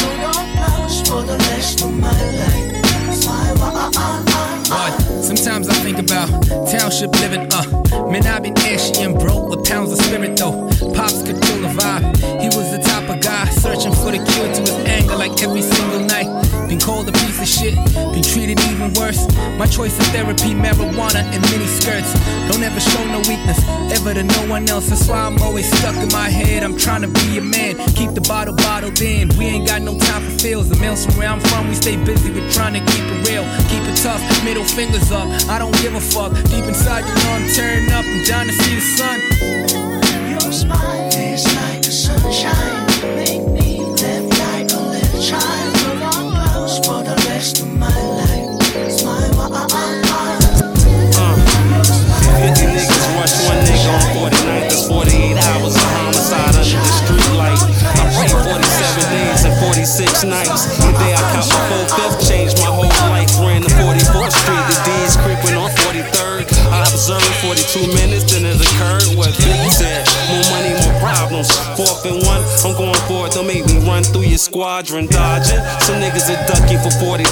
For 1.05 1.21
the 1.21 1.37
rest 1.51 1.83
of 1.83 1.93
my 1.93 2.09
life. 2.09 3.13
Smile, 3.13 4.28
Sometimes 4.69 5.67
I 5.67 5.73
think 5.81 5.97
about 5.97 6.27
township 6.69 7.11
living, 7.21 7.47
uh. 7.51 8.09
Man, 8.11 8.25
I've 8.27 8.43
been 8.43 8.57
ashy 8.59 9.01
and 9.01 9.17
broke 9.17 9.49
with 9.49 9.67
pounds 9.67 9.91
of 9.91 9.97
spirit 9.99 10.37
though. 10.37 10.69
Pops 10.93 11.23
could 11.23 11.43
feel 11.45 11.61
the 11.61 11.73
vibe. 11.73 12.17
He 12.41 12.47
was 12.55 12.71
the 12.71 12.77
type 12.77 13.09
of 13.09 13.19
guy 13.21 13.49
searching 13.49 13.93
for 13.93 14.11
the 14.11 14.17
cure 14.17 14.53
to 14.53 14.61
his 14.61 14.79
anger 14.85 15.15
like 15.15 15.41
every 15.41 15.61
single 15.61 16.01
night. 16.01 16.27
Been 16.67 16.79
called 16.79 17.09
a 17.09 17.11
piece 17.11 17.41
of 17.41 17.47
shit, 17.47 17.75
been 18.13 18.21
treated 18.21 18.59
even 18.69 18.93
worse. 18.93 19.25
My 19.57 19.65
choice 19.65 19.97
of 19.97 20.05
therapy, 20.13 20.53
marijuana 20.53 21.25
and 21.33 21.41
mini 21.49 21.65
skirts. 21.65 22.13
Don't 22.49 22.61
ever 22.61 22.79
show 22.79 23.03
no 23.05 23.19
weakness, 23.25 23.57
ever 23.97 24.13
to 24.13 24.23
no 24.23 24.41
one 24.47 24.69
else. 24.69 24.89
That's 24.89 25.07
why 25.07 25.17
I'm 25.17 25.41
always 25.41 25.65
stuck 25.79 25.95
in 25.95 26.09
my 26.09 26.29
head. 26.29 26.63
I'm 26.63 26.77
trying 26.77 27.01
to 27.01 27.07
be 27.07 27.39
a 27.39 27.41
man, 27.41 27.77
keep 27.95 28.13
the 28.13 28.21
bottle 28.21 28.55
bottled 28.55 29.01
in. 29.01 29.29
We 29.37 29.45
ain't 29.45 29.67
got 29.67 29.81
no 29.81 29.97
time 29.97 30.21
for 30.23 30.37
feels. 30.37 30.69
The 30.69 30.77
males 30.77 31.05
from 31.05 31.17
where 31.17 31.29
I'm 31.29 31.39
from, 31.39 31.67
we 31.69 31.73
stay 31.75 31.97
busy 32.03 32.29
with 32.31 32.53
trying 32.53 32.73
to 32.73 32.81
keep 32.91 33.05
it 33.05 33.29
real, 33.29 33.45
keep 33.69 33.83
it 33.89 33.97
tough. 33.97 34.21
Middle 34.43 34.58
fingers 34.65 35.11
up, 35.11 35.27
I 35.49 35.59
don't 35.59 35.75
give 35.81 35.95
a 35.95 36.01
fuck. 36.01 36.33
Deep 36.45 36.65
inside, 36.65 37.01
you 37.07 37.13
know 37.13 37.31
I'm 37.31 37.47
turning 37.53 37.91
up. 37.91 38.05
I'm 38.05 38.23
down 38.25 38.45
to 38.47 38.53
see 38.53 38.75
the 38.75 38.81
sun. 38.81 39.19
Your 40.29 40.51
smile 40.51 41.09
is 41.13 41.45
like 41.55 41.81
the 41.81 41.91
sunshine. 41.91 43.38
42 67.69 67.93
minutes, 67.93 68.33
then 68.33 68.45
it 68.45 68.57
occurred 68.57 69.15
what 69.15 69.29
Big 69.37 69.71
said. 69.71 70.01
More 70.25 70.41
money, 70.49 70.73
more 70.73 70.99
problems. 70.99 71.53
And 72.05 72.23
one, 72.23 72.39
I'm 72.63 72.73
going 72.79 72.95
for 73.11 73.27
it. 73.27 73.35
Don't 73.35 73.47
make 73.47 73.65
me 73.67 73.77
run 73.83 74.03
through 74.03 74.27
your 74.31 74.39
squadron 74.39 75.07
dodging. 75.07 75.59
Some 75.83 75.99
niggas 75.99 76.31
that 76.31 76.47
duck 76.47 76.63
you 76.71 76.79
for 76.79 76.91
$40. 76.95 77.27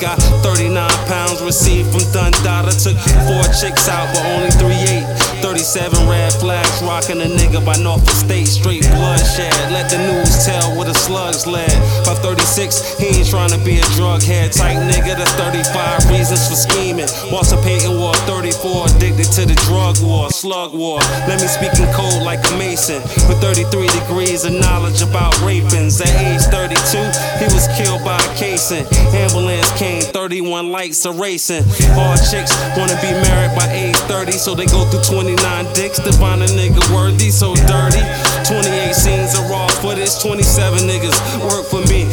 Got 0.00 0.20
39 0.44 0.76
pounds 1.08 1.40
received 1.40 1.88
from 1.88 2.04
Dundada. 2.12 2.68
Took 2.76 3.00
four 3.24 3.44
chicks 3.56 3.88
out, 3.88 4.12
but 4.12 4.22
only 4.36 4.52
three 4.60 4.76
ate. 4.92 5.08
37 5.40 6.06
red 6.06 6.32
flags, 6.36 6.82
rocking 6.84 7.20
a 7.24 7.28
nigga 7.32 7.64
by 7.64 7.74
Norfolk 7.80 8.12
State. 8.12 8.46
Straight 8.46 8.84
bloodshed. 8.92 9.56
Let 9.72 9.88
the 9.88 9.98
news 9.98 10.44
tell 10.44 10.76
where 10.76 10.86
the 10.86 10.94
slugs 10.94 11.46
led. 11.46 11.72
By 12.04 12.14
36, 12.20 13.00
he 13.00 13.24
ain't 13.24 13.28
trying 13.28 13.50
to 13.50 13.60
be 13.64 13.80
a 13.80 13.86
drug 13.96 14.22
head 14.22 14.52
type 14.52 14.76
nigga. 14.92 15.16
That's 15.16 15.32
35 15.40 16.12
reasons 16.12 16.44
for 16.44 16.60
scheming. 16.60 17.08
Walter 17.32 17.56
Payton 17.64 17.96
wore 17.96 18.14
34, 18.28 18.92
addicted 18.92 19.32
to 19.40 19.42
the 19.48 19.56
drug 19.64 19.96
war, 20.04 20.28
slug 20.30 20.76
war. 20.76 21.00
Let 21.24 21.40
me 21.40 21.48
speak 21.48 21.72
in 21.80 21.88
code 21.96 22.20
like 22.22 22.44
a 22.52 22.54
mason. 22.60 23.00
For 23.24 23.34
33 23.40 23.88
degrees 23.88 24.19
of 24.20 24.52
knowledge 24.52 25.00
about 25.00 25.32
rapings. 25.40 25.98
At 25.98 26.12
age 26.20 26.44
32, 26.52 26.76
he 27.40 27.48
was 27.56 27.64
killed 27.80 28.04
by 28.04 28.20
a 28.20 28.34
casing. 28.36 28.84
Ambulance 29.16 29.72
came, 29.78 30.02
31 30.02 30.70
lights 30.70 31.06
are 31.06 31.14
racing. 31.14 31.64
All 31.96 32.16
chicks 32.28 32.52
wanna 32.76 33.00
be 33.00 33.16
married 33.24 33.56
by 33.56 33.64
age 33.72 33.96
30, 34.12 34.32
so 34.32 34.54
they 34.54 34.66
go 34.66 34.84
through 34.90 35.04
29 35.04 35.72
dicks 35.72 35.98
to 36.00 36.12
find 36.20 36.42
a 36.42 36.46
nigga 36.48 36.84
worthy, 36.92 37.30
so 37.30 37.54
dirty. 37.64 38.04
28 38.44 38.92
scenes 38.92 39.38
of 39.38 39.48
raw 39.48 39.66
footage, 39.80 40.12
27 40.20 40.80
niggas 40.84 41.16
work 41.48 41.64
for 41.64 41.80
me. 41.88 42.04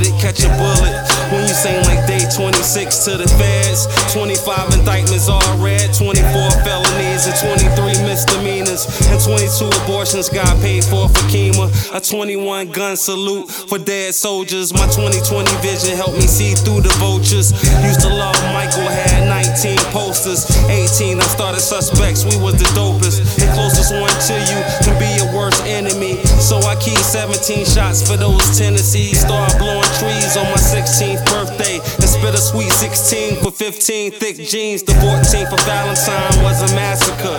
All 0.00 0.20
catch 0.20 0.40
a 0.44 0.48
bullet. 0.56 0.96
When 1.28 1.44
you 1.44 1.52
sing 1.52 1.76
like 1.84 2.06
day 2.08 2.24
26 2.32 3.04
to 3.04 3.20
the 3.20 3.28
feds, 3.36 3.84
25 4.16 4.72
indictments 4.80 5.28
all 5.28 5.44
red, 5.60 5.92
24 5.92 6.24
felonies 6.64 7.28
and 7.28 7.36
23 7.36 8.00
misdemeanors, 8.08 8.88
and 9.12 9.20
22 9.20 9.68
abortions 9.84 10.28
got 10.30 10.56
paid 10.64 10.84
for 10.84 11.04
for 11.12 11.24
Kima. 11.28 11.68
A 11.92 12.00
21 12.00 12.72
gun 12.72 12.96
salute 12.96 13.50
for 13.50 13.78
dead 13.78 14.14
soldiers. 14.14 14.72
My 14.72 14.88
2020 14.88 15.52
vision 15.60 15.96
helped 15.96 16.16
me 16.16 16.24
see 16.24 16.56
through 16.56 16.80
the 16.80 16.94
vultures. 16.96 17.52
Used 17.84 18.00
to 18.00 18.08
love 18.08 18.36
Michael, 18.56 18.88
had 18.88 19.28
19 19.28 19.76
posters. 19.92 20.48
18, 20.64 21.20
I 21.20 21.28
started 21.28 21.60
suspects, 21.60 22.24
we 22.24 22.40
was 22.40 22.56
the 22.56 22.68
dopest. 22.72 23.20
The 23.36 23.52
closest 23.52 23.92
one 23.92 24.08
to 24.08 24.34
you 24.48 24.58
can 24.80 24.96
be 24.96 25.12
your 25.20 25.28
worst 25.36 25.60
enemy. 25.68 26.16
So 26.50 26.58
I 26.66 26.74
keep 26.74 26.98
17 26.98 27.64
shots 27.64 28.02
for 28.02 28.16
those 28.16 28.42
Tennessees. 28.58 29.20
Start 29.20 29.56
blowing 29.56 29.86
trees 30.02 30.36
on 30.36 30.50
my 30.50 30.58
16th 30.58 31.22
birthday. 31.30 31.78
Spit 32.20 32.34
a 32.34 32.38
sweet 32.38 32.70
16 32.70 33.42
for 33.42 33.50
15 33.50 34.12
thick 34.12 34.36
jeans. 34.36 34.82
The 34.82 34.92
14th 35.00 35.48
for 35.48 35.60
Valentine 35.64 36.44
was 36.44 36.60
a 36.60 36.74
massacre. 36.76 37.38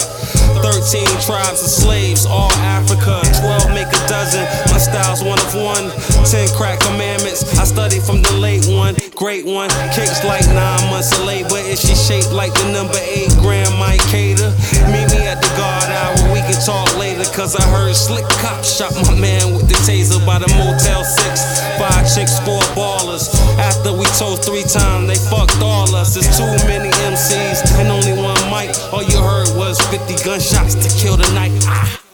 13 0.62 1.06
tribes 1.22 1.62
of 1.62 1.70
slaves, 1.70 2.26
all 2.26 2.52
Africa. 2.65 3.22
12 3.41 3.74
make 3.74 3.88
a 3.88 4.02
dozen. 4.10 4.41
My 4.74 4.82
style's 4.82 5.24
one 5.24 5.39
of 5.39 5.54
one. 5.54 5.89
ten 6.26 6.50
crack 6.58 6.80
commandments. 6.82 7.46
I 7.58 7.65
studied 7.65 8.02
from 8.02 8.22
the 8.22 8.34
late 8.38 8.65
one, 8.65 8.96
great 9.15 9.46
one. 9.46 9.70
Kicks 9.94 10.24
like 10.26 10.46
nine 10.50 10.82
months 10.89 11.13
of 11.17 11.26
labor. 11.26 11.62
Is 11.62 11.82
she 11.82 11.94
shaped 11.94 12.34
like 12.34 12.54
the 12.54 12.74
number 12.74 12.98
eight 13.06 13.30
gram 13.41 13.70
Mike 13.78 14.02
Cater? 14.10 14.50
Meet 14.89 15.13
me 15.13 15.22
at 15.30 15.41
the 15.41 15.52
guard 15.58 15.89
hour, 15.89 16.34
we 16.34 16.41
can 16.41 16.58
talk 16.65 16.89
later. 16.98 17.26
Cause 17.34 17.56
I 17.56 17.63
heard 17.70 17.96
slick 17.96 18.26
cop 18.41 18.65
shot 18.65 18.94
my 19.06 19.13
man 19.13 19.54
with 19.54 19.70
the 19.70 19.78
taser 19.86 20.22
by 20.26 20.39
the 20.39 20.50
Motel 20.58 21.04
6. 21.04 21.62
Five 21.78 22.06
chicks, 22.13 22.38
four 22.46 22.62
ballers. 22.78 23.30
After 23.58 23.94
we 23.94 24.06
told 24.17 24.44
three 24.46 24.63
times, 24.73 25.07
they 25.07 25.15
fucked 25.29 25.62
all 25.62 25.93
us. 25.95 26.13
There's 26.13 26.38
too 26.38 26.45
many 26.67 26.89
MCs 26.89 27.79
and 27.79 27.89
only 27.89 28.13
one 28.13 28.39
mic. 28.49 28.75
All 28.93 29.03
you 29.03 29.17
heard 29.17 29.49
was 29.57 29.79
50 29.88 30.23
gunshots 30.23 30.75
to 30.75 30.89
kill 31.01 31.17
the 31.17 31.29
night. 31.34 31.51
Ah. 31.65 32.11